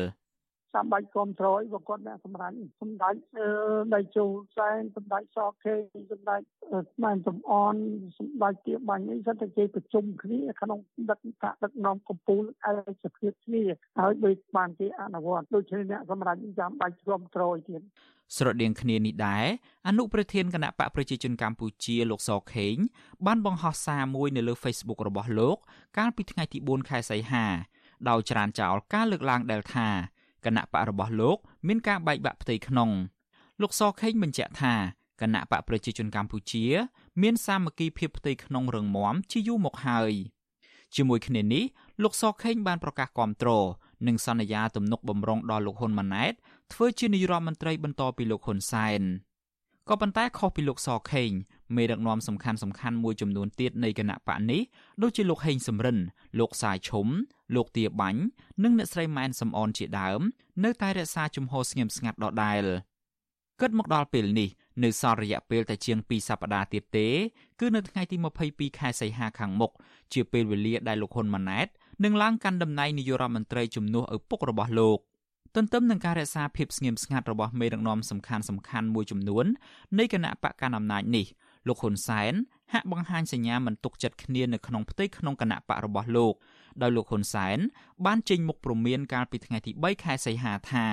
[0.79, 3.15] ចាំបាច់គ្រប់គ្រងបើគាត់អ្នកសម្រាប់សម្ដេច
[3.95, 4.25] ដៃជូ
[4.57, 5.75] សែនសម្ដេចសខេ
[6.13, 6.41] សម្ដេច
[6.93, 7.75] ស្មានសំអន
[8.19, 10.79] សម្ដេចទាបាញ់នេះសិតតែគេប្រជុំគ្នាក្នុង
[11.11, 12.73] ដឹកកាដឹកនាំកម្ពុជាឯ
[13.03, 13.65] កភាពគ្នា
[13.99, 17.83] ហើយដូចបានគេអនុវត្តដូច្នេះអ្នកសម្រាប់ចាំបាច់គ្រប់គ្រងទៀត
[18.37, 19.47] ស្រដៀងគ្នានេះដែរ
[19.89, 22.77] អនុប្រធានគណៈបកប្រជាជនកម្ពុជាលោកសខេង
[23.27, 25.57] បានបង្ហោះសារមួយនៅលើ Facebook របស់លោក
[25.99, 27.47] កាលពីថ្ងៃទី4ខែសីហា
[28.09, 29.89] ដោយច្រានចោលការលើកឡើងដែលថា
[30.45, 32.91] គណៈបករបស់លោក មានការបែកបាក់ផ្ទៃក្នុង
[33.61, 34.75] លោកសខេងបញ្ជាក់ថា
[35.21, 36.65] គណៈបកប្រជាជនកម្ពុជា
[37.23, 40.13] មានសាមគ្គីភាពផ្ទៃក្នុងរឹងមាំជាយូរមកហើយ
[40.97, 41.65] ជាមួយគ្នានេះ
[42.03, 43.51] លោកសខេងបានប្រកាសគាំទ្រ
[44.07, 46.33] និងសន្យាទំនុកបំរុងដល់លោកហ៊ុនម៉ាណែត
[46.73, 49.03] ធ្វើជានាយរដ្ឋមន្ត្រីបន្តពីលោកហ៊ុនសែន
[49.89, 51.31] ក៏ប៉ុន្តែខុសពីលោកសខេង
[51.77, 54.61] មេដឹកនាំសំខាន់សំខាន់មួយចំនួនទៀតនៃគណៈបកនេះ
[55.03, 55.99] ដូចជាលោកហេងសំរិន
[56.39, 57.07] លោកសាយឈុំ
[57.55, 58.21] លោកទាបាញ់
[58.63, 60.21] និងអ្នកស្រីម៉ែនសំអនជាដើម
[60.65, 62.65] នៅតែរក្សាជំហរស្ងៀមស្ងាត់ដដែល
[63.61, 64.49] គិតមកដល់ពេលនេះ
[64.85, 67.09] នៅសល់រយៈពេលតែជាង2សប្តាហ៍ទៀតទេ
[67.61, 68.17] គឺនៅថ្ងៃទី
[68.49, 69.73] 22ខែសីហាខាងមុខ
[70.13, 71.69] ជាពេលវេលាដែលលោកហ៊ុនម៉ាណែត
[72.05, 74.99] នឹងឡើងកាន់តំណែងនាយករដ្ឋមន្ត្រីជំនួសឪពុករបស់លោក
[75.57, 79.47] ទន្ទឹមនឹងការរក្សាភាពស្ងៀមស្ងាត់របស់មេដឹកនាំសំខាន់សំខាន់មួយចំនួន
[79.99, 81.27] នៃគណៈបកកណ្ដាលអំណាចនេះ
[81.67, 82.33] លោកហ៊ុនសែន
[82.73, 86.35] ហាក់បង្ហាញសញ្ញាមិនទុកចិត្តគ្នានៅក្នុងផ្ទៃក្នុងគណៈបករបស់លោក
[86.83, 87.59] ដោយលោកហ៊ុនសែន
[88.07, 90.87] បានចេញមុខព្រមានកាលពីថ្ងៃទី3ខែសីហាថា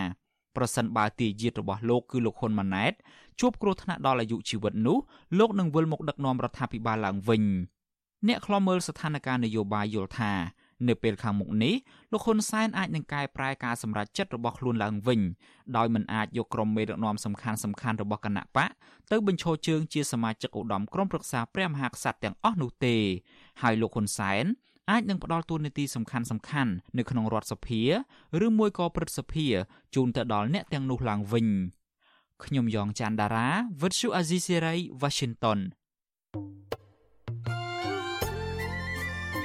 [0.55, 2.93] ប្រសិនបើទាយាទរបស់លោកគឺលោកហ៊ុនម៉ាណែត
[3.39, 4.97] ជួបគ្រោះថ្នាក់ដល់អាយុជីវិតនោះ
[5.39, 7.43] លោកនឹងវិលមកដឹកនាំរដ្ឋាភិបាលឡើងវិញ
[8.28, 10.32] អ្នកខ្លាំមើលស្ថានភាពនយោបាយយល់ថា
[10.88, 11.76] នៅពេលខាងមុខនេះ
[12.11, 15.21] លោកហ៊ុនសែនអាចនឹងកែប្រែការសម្រេចចិត្តរបស់ខ្លួនឡើងវិញ
[15.78, 18.69] ដោយមិនអាចយកក្រុមមេដឹកនាំសំខាន់សំខាន់របស់គណៈបក
[19.11, 22.95] ទៅបញ្ឈរជើងជាសមាជិកឧត្តមក្រុមប្រឹក្សាព្រះមហាក្សត្រទាំងអស់នោះទេ
[23.61, 24.45] ហើយលោកហ៊ុនសែន
[24.91, 27.82] អាចនឹងផ្ដល់តួនាទីសំខាន់សំខាន់នៅក្នុងរដ្ឋសភា
[28.45, 29.47] ឬមួយក៏ព្រឹទ្ធសភា
[29.95, 31.47] ជូនទៅដល់អ្នកទាំងនោះឡើងវិញ
[32.45, 33.47] ខ្ញុំយ៉ងច័ន្ទដារា
[33.82, 35.59] វិទ្យុអាស៊ីសេរី Washington
[37.61, 37.64] ា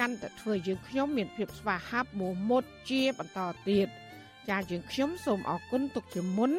[0.00, 3.88] កាន់តែធ្វើយើងខ្ញុំមានភាពស្វាហាប់មោះមុតជាបន្តទៀត
[4.48, 6.52] ចាយើងខ្ញុំសូមអរគុណទុកជាមុន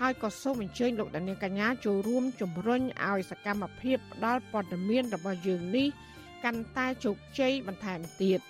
[0.00, 5.88] ហើយក៏សូមអញ្ជើញលោកដានៀងកញ្ញាចូលរួមជំរុញឲ្យសកម្មភាពផ្ដល់ព័ត៌មានរបស់យើងនេះ
[6.44, 8.40] កាន់តែជោគជ័យបន្ថែមទៀត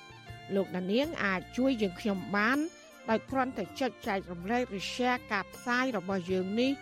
[0.54, 2.58] លោកដានៀងអាចជួយយើងខ្ញុំបាន
[3.10, 6.72] ដោយគ្រាន់តែចុចចែករំលែកឬ share ការផ្សាយរបស់យើងនេះ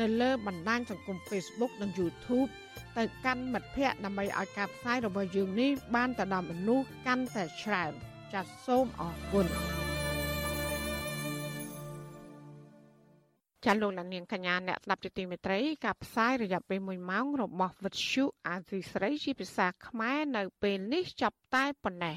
[0.00, 2.50] នៅលើបណ្ដាញសង្គម Facebook និង YouTube
[2.98, 7.92] ទៅកាន់មិត្តភ័ក្តិដើម្បីឲ្យការផ្សាយរបស់យើងនេះបានទៅដល់មនុស្សកាន់តែច្រើន
[8.32, 9.46] ចាសសូមអរគុណ
[13.64, 22.16] ចាលោកលាននាងកញ្ញាអ្នកស្ដាប់ជាទីមេត្រីការផ្សាយរយៈពេល1ម៉ោងរបស់វិទ្យុអាស៊ីស្រីជាភាសាខ្មែរនៅពេលនេះចាប់តែប៉ុណ្ណេះ